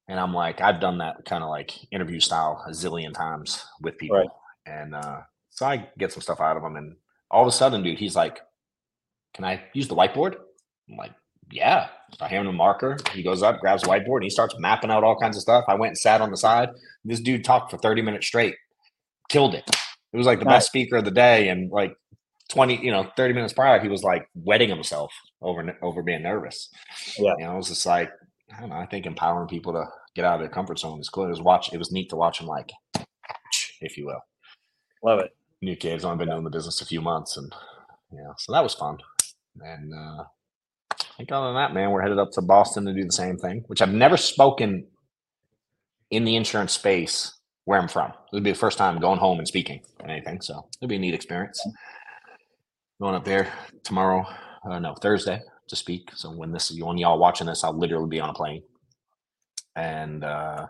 And 0.08 0.20
I'm 0.20 0.34
like, 0.34 0.62
I've 0.62 0.80
done 0.80 1.00
that 1.00 1.26
kind 1.26 1.44
of 1.44 1.50
like 1.50 1.92
interview 1.92 2.20
style 2.20 2.64
a 2.68 2.72
zillion 2.72 3.14
times 3.14 3.66
with 3.82 3.98
people. 3.98 4.18
Right. 4.18 4.30
And 4.68 4.94
uh, 4.94 5.22
so 5.50 5.66
I 5.66 5.90
get 5.98 6.12
some 6.12 6.22
stuff 6.22 6.40
out 6.40 6.56
of 6.56 6.64
him. 6.64 6.76
And 6.76 6.96
all 7.32 7.42
of 7.42 7.48
a 7.48 7.52
sudden, 7.52 7.82
dude, 7.82 7.98
he's 7.98 8.16
like, 8.16 8.42
Can 9.34 9.44
I 9.44 9.64
use 9.74 9.88
the 9.88 9.96
whiteboard? 9.96 10.36
I'm 10.88 10.98
like, 10.98 11.14
Yeah. 11.54 11.88
I 12.20 12.28
hand 12.28 12.48
him 12.48 12.54
a 12.56 12.58
marker. 12.58 12.98
He 13.12 13.22
goes 13.24 13.44
up, 13.44 13.60
grabs 13.60 13.84
a 13.84 13.86
whiteboard, 13.88 14.18
and 14.18 14.24
he 14.24 14.30
starts 14.30 14.56
mapping 14.58 14.90
out 14.92 15.04
all 15.04 15.16
kinds 15.20 15.36
of 15.38 15.42
stuff. 15.44 15.66
I 15.68 15.76
went 15.76 15.92
and 15.92 15.98
sat 15.98 16.20
on 16.22 16.32
the 16.32 16.38
side. 16.38 16.70
This 17.06 17.20
dude 17.20 17.44
talked 17.44 17.70
for 17.72 17.78
30 17.78 18.02
minutes 18.02 18.26
straight, 18.28 18.56
killed 19.30 19.54
it. 19.56 19.64
It 20.12 20.18
was 20.18 20.26
like 20.26 20.40
the 20.40 20.46
Nice. 20.46 20.56
best 20.56 20.68
speaker 20.68 20.98
of 20.98 21.06
the 21.06 21.12
day. 21.12 21.50
And 21.50 21.70
like 21.72 21.96
20, 22.50 22.84
you 22.84 22.92
know, 22.92 23.08
30 23.18 23.34
minutes 23.34 23.54
prior, 23.54 23.80
he 23.80 23.88
was 23.88 24.04
like 24.04 24.28
wetting 24.36 24.70
himself 24.70 25.12
over 25.42 25.78
over 25.82 26.02
being 26.04 26.24
nervous. 26.24 26.70
Yeah. 27.18 27.34
You 27.38 27.46
know, 27.46 27.54
it 27.54 27.58
was 27.58 27.70
just 27.70 27.86
like, 27.86 28.12
I 28.56 28.60
don't 28.60 28.70
know. 28.70 28.76
I 28.76 28.86
think 28.88 29.06
empowering 29.06 29.48
people 29.48 29.74
to 29.74 29.86
get 30.16 30.26
out 30.26 30.36
of 30.36 30.40
their 30.42 30.50
comfort 30.50 30.80
zone 30.80 31.00
is 31.00 31.10
cool. 31.10 31.26
It 31.26 31.30
was 31.30 31.42
watch. 31.42 31.72
It 31.74 31.78
was 31.78 31.92
neat 31.92 32.10
to 32.10 32.16
watch 32.16 32.40
him 32.42 32.48
like, 32.48 32.72
if 33.82 33.98
you 33.98 34.06
will. 34.06 34.22
Love 35.04 35.20
it. 35.20 35.36
New 35.62 35.76
kids. 35.76 36.04
I've 36.06 36.18
been 36.18 36.30
doing 36.30 36.44
the 36.44 36.50
business 36.50 36.82
a 36.82 36.86
few 36.86 37.02
months, 37.02 37.38
and 37.38 37.54
yeah, 38.12 38.34
so 38.38 38.52
that 38.54 38.64
was 38.64 38.74
fun. 38.76 38.98
And 39.62 39.94
uh, 39.94 40.24
I 41.14 41.18
think 41.18 41.32
other 41.32 41.48
than 41.48 41.56
that, 41.56 41.74
man, 41.74 41.92
we're 41.92 42.02
headed 42.02 42.18
up 42.18 42.32
to 42.32 42.42
Boston 42.42 42.86
to 42.86 42.94
do 42.94 43.06
the 43.06 43.12
same 43.12 43.38
thing, 43.38 43.64
which 43.68 43.82
I've 43.82 43.94
never 43.94 44.18
spoken 44.18 44.88
in 46.10 46.26
the 46.26 46.36
insurance 46.36 46.74
space 46.74 47.34
where 47.66 47.80
I'm 47.80 47.88
from. 47.88 48.10
It 48.12 48.34
would 48.34 48.44
be 48.44 48.52
the 48.52 48.58
first 48.58 48.80
time 48.80 49.00
going 49.00 49.20
home 49.20 49.38
and 49.38 49.48
speaking 49.48 49.82
and 50.00 50.10
anything, 50.10 50.42
so 50.42 50.68
it'll 50.82 50.90
be 50.90 50.96
a 50.96 51.00
neat 51.00 51.14
experience. 51.14 51.64
Going 53.00 53.16
up 53.16 53.26
there 53.26 53.52
tomorrow, 53.84 54.26
uh, 54.68 54.80
no 54.80 54.96
Thursday 54.96 55.40
to 55.68 55.76
speak. 55.76 56.10
So 56.16 56.32
when 56.32 56.52
this, 56.52 56.72
when 56.72 56.98
y'all 56.98 57.20
watching 57.20 57.48
this, 57.48 57.64
I'll 57.64 57.78
literally 57.78 58.10
be 58.10 58.20
on 58.20 58.30
a 58.30 58.34
plane. 58.34 58.64
And 59.76 60.24
uh, 60.24 60.68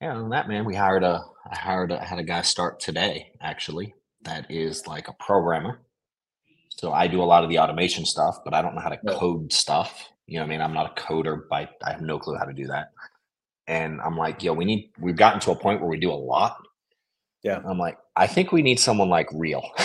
yeah, 0.00 0.14
than 0.14 0.30
that, 0.30 0.48
man, 0.48 0.64
we 0.64 0.74
hired 0.74 1.02
a, 1.02 1.24
I 1.50 1.56
hired, 1.56 1.92
a, 1.92 1.98
had 1.98 2.18
a 2.18 2.24
guy 2.24 2.42
start 2.42 2.78
today 2.78 3.32
actually. 3.40 3.94
That 4.22 4.50
is 4.50 4.86
like 4.86 5.08
a 5.08 5.14
programmer. 5.14 5.80
So 6.80 6.92
I 6.94 7.08
do 7.08 7.22
a 7.22 7.24
lot 7.24 7.44
of 7.44 7.50
the 7.50 7.58
automation 7.58 8.06
stuff, 8.06 8.38
but 8.42 8.54
I 8.54 8.62
don't 8.62 8.74
know 8.74 8.80
how 8.80 8.88
to 8.88 8.98
Yeah. 9.04 9.12
code 9.12 9.52
stuff. 9.52 10.08
You 10.26 10.36
know, 10.38 10.44
what 10.44 10.46
I 10.46 10.48
mean, 10.48 10.60
I'm 10.62 10.72
not 10.72 10.98
a 10.98 11.02
coder, 11.02 11.46
by 11.46 11.68
I 11.84 11.92
have 11.92 12.00
no 12.00 12.18
clue 12.18 12.36
how 12.38 12.46
to 12.46 12.54
do 12.54 12.68
that. 12.68 12.86
And 13.66 14.00
I'm 14.00 14.16
like, 14.16 14.42
yo, 14.42 14.54
we 14.54 14.64
need. 14.64 14.90
We've 14.98 15.14
gotten 15.16 15.40
to 15.40 15.50
a 15.50 15.56
point 15.56 15.82
where 15.82 15.90
we 15.90 16.00
do 16.00 16.10
a 16.10 16.14
lot. 16.14 16.56
Yeah. 17.42 17.60
I'm 17.68 17.78
like, 17.78 17.98
I 18.16 18.26
think 18.26 18.50
we 18.50 18.62
need 18.62 18.80
someone 18.80 19.10
like 19.10 19.28
real. 19.34 19.62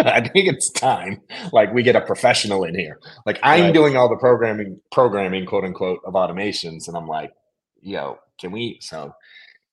I 0.00 0.20
think 0.20 0.46
it's 0.46 0.70
time. 0.70 1.22
Like 1.54 1.72
we 1.72 1.82
get 1.82 1.96
a 1.96 2.02
professional 2.02 2.64
in 2.64 2.74
here. 2.78 2.98
Like 3.24 3.40
I'm 3.42 3.62
Right. 3.62 3.74
doing 3.74 3.96
all 3.96 4.10
the 4.10 4.16
programming, 4.16 4.78
programming, 4.92 5.46
quote 5.46 5.64
unquote, 5.64 6.00
of 6.04 6.12
automations, 6.14 6.86
and 6.88 6.96
I'm 6.98 7.08
like, 7.08 7.32
yo, 7.80 8.18
can 8.38 8.52
we? 8.52 8.78
So 8.82 9.14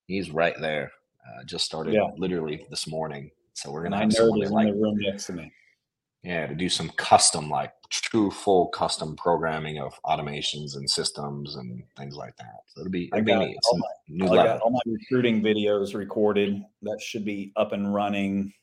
he's 0.06 0.32
right 0.32 0.56
there. 0.62 0.92
Uh, 1.28 1.44
just 1.46 1.66
started 1.66 1.94
Yeah. 1.94 2.08
literally 2.18 2.66
this 2.70 2.88
morning. 2.88 3.32
So 3.54 3.70
we're 3.72 3.84
gonna 3.84 3.98
I 3.98 4.02
have 4.04 4.14
someone 4.14 4.40
nerd 4.40 4.46
in 4.46 4.52
like 4.54 4.68
in 4.70 4.76
the 4.76 4.82
room 4.82 4.98
next 5.00 5.26
to 5.26 5.34
me. 5.34 5.52
Yeah, 6.24 6.48
to 6.48 6.56
do 6.56 6.70
some 6.70 6.90
custom, 6.92 7.50
like 7.50 7.74
true 7.90 8.30
full 8.30 8.68
custom 8.68 9.16
programming 9.16 9.80
of 9.80 9.94
automations 10.06 10.76
and 10.76 10.90
systems 10.90 11.56
and 11.56 11.84
things 11.96 12.16
like 12.16 12.36
that. 12.38 12.62
So 12.68 12.82
it'll 12.82 12.92
be 12.92 13.10
I 13.14 13.18
it'll 13.18 13.26
be 13.26 13.32
got 13.32 13.40
neat. 13.40 13.58
All 13.72 13.78
my- 13.78 13.88
new 14.10 14.26
I 14.28 14.44
got 14.44 14.60
all 14.62 14.72
my 14.72 14.80
recruiting 14.86 15.42
videos 15.42 15.94
recorded. 15.94 16.62
That 16.82 17.02
should 17.02 17.26
be 17.26 17.54
up 17.56 17.72
and 17.72 17.94
running 17.94 18.54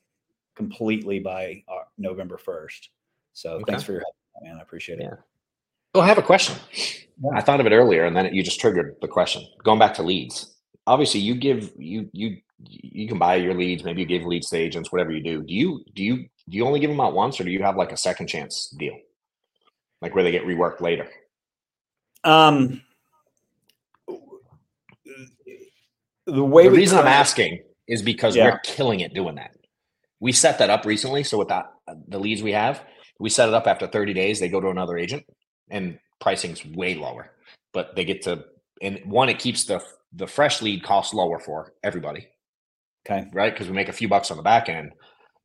completely 0.55 1.19
by 1.19 1.63
uh, 1.69 1.85
November 1.99 2.39
1st. 2.39 2.89
So 3.33 3.61
thanks 3.67 3.83
for 3.83 3.93
your 3.93 4.03
help, 4.03 4.15
man. 4.43 4.59
I 4.59 4.63
appreciate 4.63 5.01
it. 5.01 5.05
Yeah. 5.05 5.17
Oh, 5.95 6.01
I 6.01 6.07
have 6.07 6.19
a 6.19 6.23
question. 6.23 6.57
Yeah. 6.73 7.31
I 7.35 7.41
thought 7.41 7.61
of 7.61 7.67
it 7.67 7.73
earlier, 7.73 8.05
and 8.05 8.17
then 8.17 8.27
it, 8.27 8.35
you 8.35 8.43
just 8.43 8.61
triggered 8.61 8.97
the 9.01 9.09
question. 9.09 9.47
Going 9.63 9.79
back 9.79 9.95
to 9.95 10.03
leads, 10.03 10.55
obviously 10.87 11.21
you 11.21 11.35
give 11.35 11.73
you 11.77 12.09
you 12.13 12.39
you 12.63 13.09
can 13.09 13.19
buy 13.19 13.37
your 13.37 13.55
leads. 13.55 13.85
Maybe 13.85 14.03
you 14.03 14.07
give 14.07 14.25
leads 14.25 14.49
to 14.51 14.57
agents, 14.57 14.93
whatever 14.93 15.11
you 15.13 15.23
do. 15.23 15.43
Do 15.43 15.55
you 15.55 15.85
do 15.95 16.03
you 16.05 16.17
do 16.49 16.57
you 16.57 16.67
only 16.67 16.81
give 16.81 16.91
them 16.91 17.01
out 17.01 17.15
once, 17.15 17.41
or 17.41 17.45
do 17.45 17.51
you 17.51 17.63
have 17.63 17.77
like 17.77 17.93
a 17.93 17.97
second 17.97 18.29
chance 18.29 18.69
deal, 18.79 18.97
like 20.01 20.15
where 20.15 20.25
they 20.25 20.31
get 20.31 20.45
reworked 20.45 20.81
later? 20.81 21.09
Um, 22.23 22.83
the 26.27 26.45
way 26.45 26.65
the 26.65 26.71
reason 26.71 26.99
I'm 26.99 27.07
asking 27.07 27.63
is 27.87 28.03
because 28.03 28.35
Yeah. 28.37 28.45
we're 28.47 28.59
killing 28.61 29.01
it 29.01 29.13
doing 29.15 29.35
that. 29.35 29.51
We 30.21 30.33
set 30.33 30.59
that 30.59 30.71
up 30.71 30.87
recently. 30.87 31.23
So 31.23 31.37
with 31.39 31.49
that, 31.49 31.67
the 32.09 32.19
leads 32.19 32.43
we 32.43 32.53
have, 32.53 32.83
we 33.21 33.29
set 33.29 33.49
it 33.49 33.55
up 33.55 33.67
after 33.67 33.87
30 33.87 34.15
days. 34.15 34.41
They 34.41 34.49
go 34.49 34.61
to 34.61 34.69
another 34.69 34.97
agent, 34.97 35.25
and 35.71 35.99
pricing's 36.21 36.65
way 36.65 36.95
lower. 36.95 37.31
But 37.73 37.95
they 37.95 38.05
get 38.05 38.23
to, 38.23 38.45
and 38.81 39.01
one, 39.05 39.29
it 39.29 39.39
keeps 39.39 39.65
the 39.65 39.85
the 40.17 40.27
fresh 40.29 40.63
lead 40.63 40.85
cost 40.85 41.13
lower 41.13 41.41
for 41.41 41.73
everybody, 41.83 42.29
Okay. 43.09 43.27
right? 43.33 43.53
Because 43.53 43.69
we 43.69 43.75
make 43.75 43.89
a 43.89 43.93
few 43.93 44.09
bucks 44.09 44.31
on 44.31 44.37
the 44.37 44.43
back 44.43 44.69
end, 44.69 44.93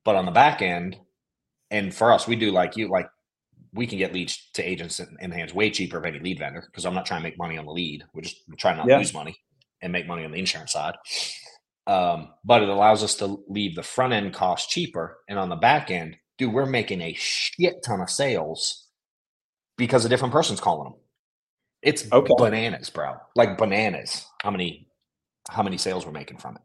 but 0.06 0.16
on 0.16 0.26
the 0.26 0.32
back 0.32 0.62
end, 0.62 0.98
and 1.72 1.94
for 1.94 2.12
us, 2.12 2.28
we 2.28 2.36
do 2.36 2.52
like 2.52 2.78
you 2.78 2.88
like. 2.88 3.08
We 3.74 3.86
can 3.86 4.00
get 4.00 4.14
leads 4.14 4.50
to 4.54 4.64
agents 4.64 5.00
in, 5.00 5.16
in 5.20 5.30
hands 5.32 5.54
way 5.54 5.70
cheaper 5.70 5.98
of 5.98 6.06
any 6.06 6.20
lead 6.20 6.40
vendor 6.40 6.64
because 6.66 6.86
I'm 6.86 6.96
not 6.96 7.06
trying 7.06 7.20
to 7.22 7.24
make 7.24 7.38
money 7.38 7.58
on 7.58 7.66
the 7.66 7.72
lead. 7.72 8.04
We're 8.14 8.22
just 8.24 8.38
trying 8.58 8.78
not 8.78 8.86
to 8.86 8.90
Yeah. 8.92 8.98
lose 8.98 9.14
money 9.14 9.38
and 9.82 9.92
make 9.94 10.08
money 10.08 10.26
on 10.26 10.32
the 10.32 10.40
insurance 10.40 10.72
side. 10.72 10.96
Um, 11.86 12.34
but 12.44 12.64
it 12.64 12.70
allows 12.70 13.04
us 13.04 13.14
to 13.16 13.44
leave 13.48 13.76
the 13.76 13.84
front 13.84 14.14
end 14.14 14.34
cost 14.34 14.70
cheaper. 14.72 15.20
And 15.28 15.38
on 15.38 15.50
the 15.50 15.56
back 15.56 15.92
end, 15.92 16.18
dude, 16.40 16.52
we're 16.54 16.66
making 16.66 17.02
a 17.02 17.14
shit 17.14 17.84
ton 17.84 18.02
of 18.02 18.10
sales 18.10 18.88
because 19.78 20.04
a 20.04 20.10
different 20.10 20.32
person's 20.34 20.60
calling 20.60 20.92
them. 20.92 21.00
It's 21.84 22.12
Okay. 22.12 22.34
bananas, 22.38 22.90
bro. 22.90 23.18
Like 23.36 23.58
bananas. 23.60 24.26
How 24.42 24.50
many 24.50 24.88
how 25.50 25.62
many 25.64 25.78
sales 25.78 26.06
we're 26.08 26.12
making 26.12 26.38
from 26.38 26.56
it? 26.56 26.62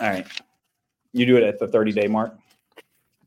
All 0.00 0.08
right. 0.08 0.26
You 1.12 1.26
do 1.26 1.36
it 1.36 1.42
at 1.42 1.58
the 1.58 1.68
30 1.68 1.92
day 1.92 2.06
mark. 2.06 2.34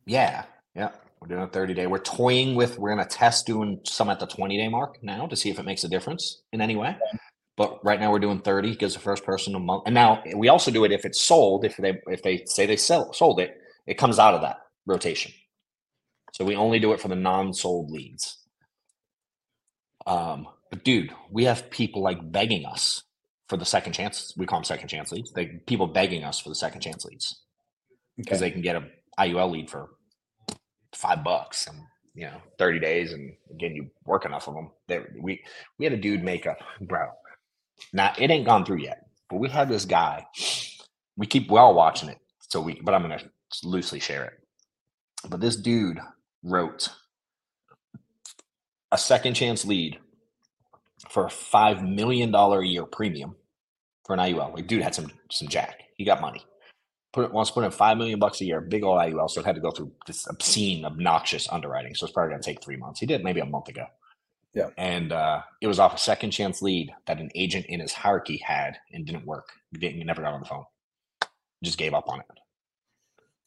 Yeah. 0.06 0.46
Yeah. 0.76 0.90
We're 1.20 1.28
doing 1.28 1.44
a 1.44 1.48
30 1.48 1.74
day. 1.74 1.88
We're 1.88 2.00
toying 2.00 2.56
with 2.56 2.78
we're 2.78 2.90
gonna 2.90 3.06
test 3.06 3.46
doing 3.46 3.80
some 3.86 4.10
at 4.10 4.20
the 4.20 4.26
20 4.26 4.58
day 4.58 4.68
mark 4.68 5.02
now 5.04 5.28
to 5.28 5.36
see 5.36 5.50
if 5.50 5.60
it 5.60 5.66
makes 5.66 5.84
a 5.84 5.90
difference 5.90 6.42
in 6.52 6.62
any 6.62 6.76
way. 6.76 6.98
But 7.56 7.86
right 7.86 8.00
now 8.00 8.12
we're 8.12 8.20
doing 8.20 8.42
30, 8.42 8.72
because 8.72 8.96
the 8.96 9.00
first 9.00 9.24
person 9.24 9.54
a 9.54 9.60
month. 9.60 9.84
And 9.86 9.94
now 9.94 10.24
we 10.36 10.50
also 10.50 10.72
do 10.72 10.84
it 10.86 10.92
if 10.92 11.06
it's 11.06 11.22
sold, 11.22 11.64
if 11.64 11.78
they 11.78 12.02
if 12.08 12.24
they 12.24 12.44
say 12.46 12.66
they 12.66 12.78
sell 12.78 13.14
sold 13.14 13.40
it, 13.40 13.56
it 13.86 13.98
comes 13.98 14.18
out 14.18 14.34
of 14.34 14.42
that 14.42 14.58
rotation. 14.88 15.32
So 16.34 16.44
we 16.44 16.56
only 16.56 16.80
do 16.80 16.94
it 16.94 17.00
for 17.00 17.10
the 17.10 17.16
non-sold 17.16 17.92
leads. 17.92 18.40
Um, 20.08 20.48
but 20.72 20.84
dude, 20.84 21.14
we 21.30 21.46
have 21.46 21.70
people 21.70 22.02
like 22.02 22.32
begging 22.32 22.66
us 22.66 23.04
for 23.50 23.58
the 23.58 23.66
second 23.66 23.94
chance. 23.94 24.34
We 24.38 24.46
call 24.46 24.60
them 24.60 24.64
second 24.66 24.88
chance 24.88 25.12
leads. 25.12 25.32
They 25.34 25.46
people 25.68 25.88
begging 25.88 26.24
us 26.24 26.40
for 26.40 26.50
the 26.50 26.56
second 26.56 26.82
chance 26.82 27.06
leads 27.06 27.42
because 28.18 28.38
Okay. 28.40 28.48
they 28.50 28.52
can 28.52 28.62
get 28.62 28.76
a 28.76 28.86
IUL 29.20 29.52
lead 29.52 29.70
for 29.70 29.90
five 30.96 31.24
bucks 31.24 31.68
and 31.68 31.78
you 32.16 32.26
know 32.26 32.38
30 32.60 32.80
days 32.80 33.14
and 33.14 33.34
again 33.52 33.76
you 33.76 33.90
work 34.06 34.26
enough 34.26 34.48
of 34.48 34.54
them 34.54 34.70
there 34.88 35.12
we 35.20 35.42
we 35.80 35.86
had 35.86 35.94
a 35.94 35.98
dude 35.98 36.24
make 36.24 36.46
a 36.46 36.56
bro 36.82 37.08
now 37.92 38.14
it 38.20 38.30
ain't 38.30 38.46
gone 38.46 38.64
through 38.64 38.78
yet 38.78 39.08
but 39.30 39.38
we 39.38 39.50
had 39.50 39.68
this 39.68 39.86
guy 39.86 40.24
we 41.18 41.26
keep 41.26 41.50
we're 41.50 41.74
watching 41.74 42.10
it 42.10 42.20
so 42.40 42.62
we 42.62 42.80
but 42.84 42.94
i'm 42.94 43.02
gonna 43.02 43.20
loosely 43.64 44.00
share 44.00 44.26
it 44.26 44.34
but 45.28 45.42
this 45.42 45.56
dude 45.56 46.00
wrote 46.44 46.90
a 48.92 48.98
second 48.98 49.34
chance 49.34 49.66
lead 49.66 49.98
for 51.14 51.28
a 51.28 51.30
five 51.30 51.84
million 51.84 52.32
dollar 52.32 52.62
a 52.62 52.66
year 52.66 52.86
premium 52.86 53.36
for 54.04 54.16
an 54.16 54.20
IUL. 54.20 54.56
Like, 54.56 54.66
dude 54.66 54.82
had 54.82 54.96
some 54.96 55.12
some 55.30 55.48
jack. 55.48 55.84
He 55.96 56.04
got 56.04 56.20
money. 56.20 56.44
Put 57.14 57.26
it 57.26 57.32
wants 57.32 57.52
to 57.52 57.54
put 57.54 57.64
in 57.64 57.70
five 57.70 57.98
million 57.98 58.18
bucks 58.18 58.42
a 58.42 58.46
year, 58.46 58.60
big 58.60 58.84
old 58.84 59.00
IUL. 59.00 59.30
So 59.30 59.40
it 59.40 59.46
had 59.46 59.54
to 59.54 59.62
go 59.62 59.70
through 59.70 59.92
this 60.08 60.28
obscene, 60.28 60.84
obnoxious 60.84 61.48
underwriting. 61.52 61.94
So 61.94 62.08
it's 62.08 62.14
probably 62.14 62.32
gonna 62.32 62.42
take 62.42 62.64
three 62.64 62.78
months. 62.78 63.00
He 63.00 63.06
did 63.06 63.24
maybe 63.24 63.42
a 63.42 63.46
month 63.46 63.70
ago. 63.70 63.86
Yeah. 64.56 64.70
And 64.76 65.12
uh, 65.12 65.44
it 65.62 65.68
was 65.68 65.80
off 65.80 65.94
a 65.94 66.00
second 66.00 66.32
chance 66.32 66.64
lead 66.64 66.92
that 67.06 67.20
an 67.20 67.30
agent 67.36 67.68
in 67.68 67.80
his 67.80 67.94
hierarchy 67.94 68.38
had 68.38 68.78
and 68.92 69.06
didn't 69.06 69.26
work. 69.26 69.50
He 69.72 69.78
didn't 69.78 69.98
he 69.98 70.04
never 70.04 70.24
got 70.24 70.34
on 70.34 70.40
the 70.40 70.48
phone. 70.48 70.66
Just 71.64 71.78
gave 71.78 71.94
up 71.94 72.10
on 72.10 72.22
it. 72.22 72.26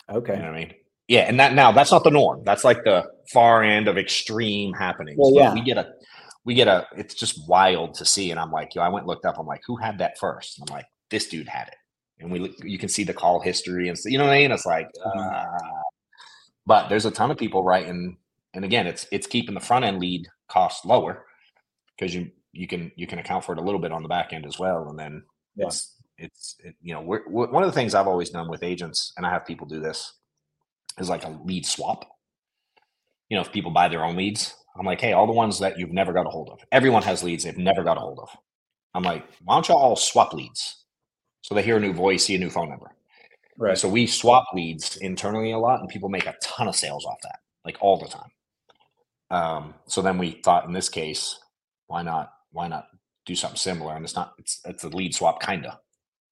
Okay. 0.09 0.35
You 0.35 0.39
know 0.39 0.49
what 0.51 0.57
I 0.57 0.59
mean? 0.61 0.75
Yeah, 1.09 1.23
and 1.23 1.39
that 1.41 1.53
now 1.55 1.73
that's 1.73 1.91
not 1.91 2.05
the 2.05 2.11
norm. 2.11 2.43
That's 2.45 2.63
like 2.63 2.85
the 2.85 3.05
far 3.33 3.65
end 3.65 3.89
of 3.89 3.99
extreme 3.99 4.73
happenings. 4.73 5.19
Well, 5.19 5.33
yeah. 5.35 5.53
we 5.53 5.63
get 5.63 5.79
a 5.79 5.93
we 6.47 6.55
get 6.55 6.69
a 6.69 6.87
it's 6.97 7.15
just 7.15 7.47
wild 7.49 7.93
to 7.95 8.05
see. 8.07 8.31
And 8.31 8.41
I'm 8.41 8.51
like, 8.53 8.75
yo, 8.75 8.81
I 8.81 8.89
went 8.89 9.03
and 9.03 9.09
looked 9.09 9.27
up, 9.27 9.39
I'm 9.39 9.47
like, 9.47 9.61
who 9.67 9.77
had 9.77 9.99
that 9.99 10.19
first? 10.19 10.59
And 10.59 10.71
I'm 10.71 10.77
like, 10.77 10.87
this 11.11 11.27
dude 11.29 11.49
had 11.49 11.69
it. 11.69 11.75
And 12.21 12.31
we 12.33 12.39
look, 12.39 12.53
you 12.65 12.79
can 12.79 12.89
see 12.89 13.05
the 13.05 13.13
call 13.13 13.41
history 13.41 13.89
and 13.89 13.99
so, 13.99 14.09
you 14.09 14.17
know 14.17 14.25
what 14.25 14.33
I 14.33 14.39
mean? 14.39 14.53
It's 14.53 14.65
like 14.65 14.89
Mhm. 15.05 15.35
uh, 15.35 15.59
but 16.65 16.89
there's 16.89 17.05
a 17.07 17.11
ton 17.11 17.31
of 17.31 17.37
people 17.37 17.63
writing 17.63 18.17
and 18.55 18.65
again 18.65 18.87
it's 18.87 19.07
it's 19.13 19.27
keeping 19.27 19.55
the 19.55 19.61
front 19.61 19.85
end 19.85 19.99
lead 20.01 20.27
cost 20.49 20.85
lower 20.87 21.25
because 21.97 22.15
you 22.15 22.31
you 22.53 22.67
can 22.67 22.91
you 22.97 23.07
can 23.07 23.19
account 23.19 23.45
for 23.45 23.53
it 23.53 23.59
a 23.59 23.63
little 23.63 23.81
bit 23.81 23.93
on 23.93 24.03
the 24.03 24.09
back 24.09 24.33
end 24.33 24.47
as 24.47 24.59
well 24.59 24.89
and 24.89 24.99
then 24.99 25.23
Yeah. 25.57 25.67
it's 25.67 25.95
it's 26.19 26.57
it, 26.65 26.75
you 26.81 26.95
know 26.95 27.03
we're, 27.03 27.23
we 27.29 27.47
one 27.47 27.63
of 27.63 27.69
the 27.69 27.73
things 27.79 27.95
i've 27.95 28.07
always 28.09 28.31
done 28.31 28.49
with 28.49 28.63
agents 28.63 29.13
and 29.17 29.27
i 29.27 29.31
have 29.31 29.45
people 29.45 29.67
do 29.67 29.81
this 29.81 30.15
is 30.99 31.09
like 31.11 31.25
a 31.25 31.39
lead 31.45 31.67
swap 31.67 32.05
you 33.29 33.37
know 33.37 33.43
if 33.43 33.53
people 33.53 33.71
buy 33.71 33.89
their 33.89 34.05
own 34.05 34.17
leads 34.17 34.55
i'm 34.79 34.87
like 34.87 35.01
hey 35.01 35.13
all 35.13 35.27
the 35.27 35.33
ones 35.33 35.59
that 35.59 35.79
you've 35.79 35.93
never 35.93 36.13
got 36.13 36.27
a 36.27 36.31
hold 36.31 36.49
of 36.51 36.61
everyone 36.73 37.03
has 37.03 37.23
leads 37.23 37.45
they've 37.45 37.57
never 37.59 37.83
got 37.85 37.97
a 37.97 38.01
hold 38.01 38.19
of 38.19 38.29
i'm 38.95 39.03
like 39.03 39.25
why 39.45 39.55
don't 39.55 39.69
y'all 39.69 39.79
all 39.79 39.97
swap 39.97 40.33
leads 40.33 40.85
so 41.43 41.55
they 41.55 41.63
hear 41.63 41.77
a 41.77 41.81
new 41.81 41.93
voice 41.93 42.25
see 42.25 42.35
a 42.35 42.39
new 42.39 42.51
phone 42.51 42.69
number 42.69 42.93
Right. 43.59 43.79
so 43.79 43.89
we 43.89 44.07
swap 44.07 44.45
leads 44.53 44.99
internally 44.99 45.53
a 45.53 45.59
lot, 45.59 45.81
and 45.81 45.89
people 45.89 46.11
make 46.11 46.27
a 46.27 46.35
ton 46.43 46.69
of 46.69 46.77
sales 46.77 47.07
off 47.07 47.17
that, 47.23 47.39
like 47.65 47.79
all 47.81 47.99
the 47.99 48.07
time. 48.07 48.31
Um, 49.31 49.75
so 49.87 50.03
then 50.03 50.19
we 50.19 50.43
thought, 50.45 50.67
in 50.67 50.75
this 50.75 50.91
case, 50.91 51.39
why 51.87 52.03
not? 52.03 52.33
Why 52.53 52.69
not 52.69 52.89
do 53.25 53.35
something 53.35 53.57
similar? 53.57 53.97
And 53.97 54.05
it's 54.05 54.15
not. 54.15 54.35
It's 54.39 54.61
it's 54.67 54.85
a 54.85 54.91
lead 54.91 55.15
swap, 55.15 55.41
kinda. 55.41 55.81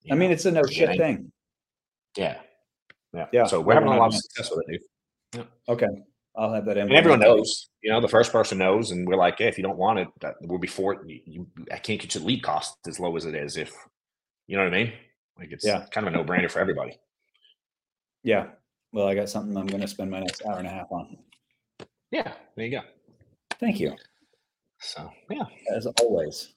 you 0.02 0.14
I 0.14 0.18
mean, 0.18 0.28
know? 0.28 0.34
it's 0.34 0.44
a 0.44 0.50
no 0.50 0.66
shit 0.66 0.98
thing. 0.98 1.32
yeah, 2.14 2.36
yeah, 3.14 3.26
Yeah, 3.32 3.46
So 3.46 3.58
we're 3.58 3.72
having 3.72 3.88
a 3.88 3.96
lot 3.96 4.08
of 4.08 4.16
success 4.16 4.50
with 4.54 4.62
it, 4.68 4.82
dude. 5.32 5.46
Okay. 5.66 5.88
I'll 6.36 6.52
have 6.52 6.64
that. 6.66 6.76
And 6.78 6.92
everyone 6.92 7.20
knows. 7.20 7.68
You 7.82 7.90
know, 7.92 8.00
the 8.00 8.08
first 8.08 8.32
person 8.32 8.58
knows, 8.58 8.90
and 8.90 9.06
we're 9.06 9.16
like, 9.16 9.38
hey, 9.38 9.46
if 9.46 9.56
you 9.56 9.62
don't 9.62 9.76
want 9.78 9.98
it, 10.00 10.08
that 10.20 10.34
we'll 10.40 10.58
be 10.58 10.66
for 10.66 10.94
it. 10.94 10.98
You, 11.06 11.20
you, 11.26 11.46
I 11.70 11.76
can't 11.78 12.00
get 12.00 12.14
your 12.14 12.24
lead 12.24 12.42
cost 12.42 12.76
as 12.88 12.98
low 12.98 13.14
as 13.16 13.24
it 13.24 13.34
is 13.34 13.56
if 13.56 13.72
you 14.46 14.56
know 14.56 14.64
what 14.64 14.74
I 14.74 14.76
mean. 14.84 14.92
Like 15.38 15.52
it's 15.52 15.64
Yeah. 15.64 15.84
kind 15.90 16.06
of 16.06 16.12
a 16.12 16.16
no 16.16 16.24
brainer 16.24 16.50
for 16.50 16.58
everybody. 16.60 16.98
Yeah. 18.22 18.46
Well, 18.92 19.06
I 19.06 19.14
got 19.14 19.28
something 19.28 19.56
I'm 19.56 19.66
going 19.66 19.80
to 19.80 19.88
spend 19.88 20.10
my 20.10 20.20
next 20.20 20.44
hour 20.46 20.58
and 20.58 20.66
a 20.66 20.70
half 20.70 20.90
on. 20.90 21.16
Yeah, 22.10 22.32
there 22.56 22.64
you 22.66 22.70
go. 22.70 22.80
Thank 23.60 23.80
you. 23.80 23.96
So 24.80 25.10
yeah, 25.30 25.44
As 25.74 25.86
always. 25.86 26.54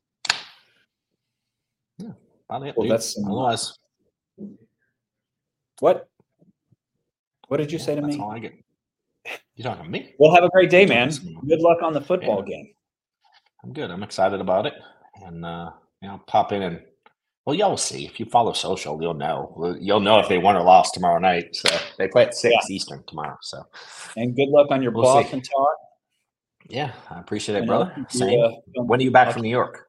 about 1.99 2.63
it, 2.65 2.75
Well, 2.77 2.83
dude. 2.85 2.91
that's 2.91 3.17
otherwise. 3.17 3.77
What? 5.79 6.07
What 7.47 7.57
did 7.57 7.71
you 7.71 7.79
Yeah, 7.79 7.85
say 7.85 7.95
to 7.95 8.01
that's 8.01 8.15
me? 8.17 8.21
All 9.27 9.33
I 9.33 9.35
get. 9.35 9.41
You 9.55 9.63
talking 9.63 9.83
to 9.85 9.89
me? 9.89 10.13
Well, 10.19 10.33
have 10.33 10.43
a 10.43 10.49
great 10.49 10.69
day, 10.69 10.85
man. 10.85 11.09
Good 11.47 11.59
luck 11.61 11.81
on 11.81 11.93
the 11.93 12.01
football 12.01 12.41
game. 12.41 12.69
I'm 13.63 13.73
good. 13.73 13.89
I'm 13.91 14.03
excited 14.03 14.39
about 14.39 14.65
it, 14.65 14.73
and 15.25 15.43
uh, 15.45 15.71
you 16.01 16.07
know, 16.07 16.21
pop 16.27 16.51
in 16.51 16.61
and 16.61 16.81
well, 17.45 17.55
y'all 17.55 17.69
will 17.69 17.77
see 17.77 18.05
if 18.05 18.19
you 18.19 18.25
follow 18.25 18.51
social, 18.53 19.01
you'll 19.01 19.13
know. 19.13 19.75
You'll 19.79 20.01
know 20.01 20.19
if 20.19 20.27
they 20.27 20.37
won 20.37 20.57
or 20.57 20.63
lost 20.63 20.93
tomorrow 20.93 21.17
night. 21.17 21.55
So 21.55 21.69
they 21.97 22.07
play 22.09 22.23
at 22.25 22.35
six 22.35 22.69
Eastern 22.69 23.03
tomorrow. 23.07 23.37
So 23.41 23.63
And 24.17 24.35
good 24.35 24.49
luck 24.49 24.67
on 24.69 24.81
your 24.83 24.91
We'll 24.91 25.05
see. 25.05 25.21
Boston 25.21 25.41
talk. 25.41 25.75
yeah, 26.69 26.91
I 27.09 27.19
appreciate 27.21 27.55
it, 27.55 27.59
And 27.59 27.67
brother. 27.67 28.05
Same. 28.09 28.37
uh, 28.41 28.83
when 28.83 28.99
are 28.99 29.03
you 29.03 29.11
back 29.11 29.31
from 29.31 29.43
New 29.43 29.49
York? 29.49 29.87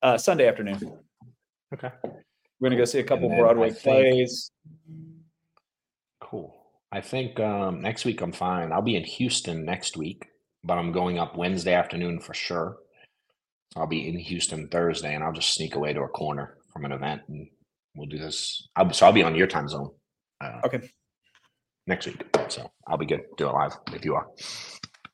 Uh, 0.00 0.16
Sunday 0.16 0.46
afternoon. 0.46 0.78
Okay, 1.74 1.90
We're 2.60 2.68
gonna 2.70 2.76
go 2.76 2.84
see 2.84 3.00
a 3.00 3.04
couple 3.04 3.28
Broadway 3.30 3.70
think- 3.70 3.82
plays. 3.82 4.52
cool. 6.20 6.55
I 6.92 7.00
think 7.00 7.38
um, 7.40 7.80
next 7.82 8.04
week 8.04 8.20
I'm 8.20 8.32
fine. 8.32 8.72
I'll 8.72 8.82
be 8.82 8.96
in 8.96 9.04
Houston 9.04 9.64
next 9.64 9.96
week, 9.96 10.24
but 10.64 10.78
I'm 10.78 10.92
going 10.92 11.18
up 11.18 11.36
Wednesday 11.36 11.74
afternoon 11.74 12.20
for 12.20 12.32
sure. 12.34 12.78
So 13.74 13.80
I'll 13.80 13.86
be 13.88 14.08
in 14.08 14.18
Houston 14.18 14.68
Thursday, 14.68 15.14
and 15.14 15.24
I'll 15.24 15.32
just 15.32 15.52
sneak 15.54 15.74
away 15.74 15.92
to 15.92 16.00
a 16.02 16.08
corner 16.08 16.56
from 16.72 16.84
an 16.84 16.92
event, 16.92 17.22
and 17.28 17.48
we'll 17.96 18.06
do 18.08 18.18
this. 18.18 18.68
I'll, 18.76 18.92
so 18.92 19.06
I'll 19.06 19.12
be 19.12 19.22
on 19.22 19.34
your 19.34 19.46
time 19.48 19.68
zone. 19.68 19.90
Uh, 20.40 20.60
Okay. 20.64 20.90
next 21.86 22.06
week. 22.06 22.22
So 22.48 22.70
I'll 22.86 22.98
be 22.98 23.06
good. 23.06 23.22
Do 23.36 23.48
it 23.48 23.52
live 23.52 23.76
if 23.92 24.04
you 24.04 24.14
are. 24.14 24.26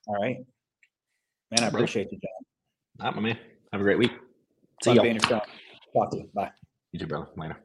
All 0.06 0.20
right. 0.20 0.37
Man, 1.50 1.64
I 1.64 1.68
appreciate 1.68 2.08
you, 2.11 2.18
John. 2.18 3.06
Right, 3.06 3.14
my 3.14 3.22
man. 3.22 3.38
Have 3.72 3.80
a 3.80 3.85
great 3.85 3.98
week. 3.98 4.12
See 4.82 4.92
you. 4.92 4.96
Talk 5.20 6.11
to 6.11 6.16
you. 6.16 6.30
Bye. 6.35 6.50
You 6.92 6.98
too, 7.00 7.06
brother. 7.06 7.28
Later. 7.37 7.56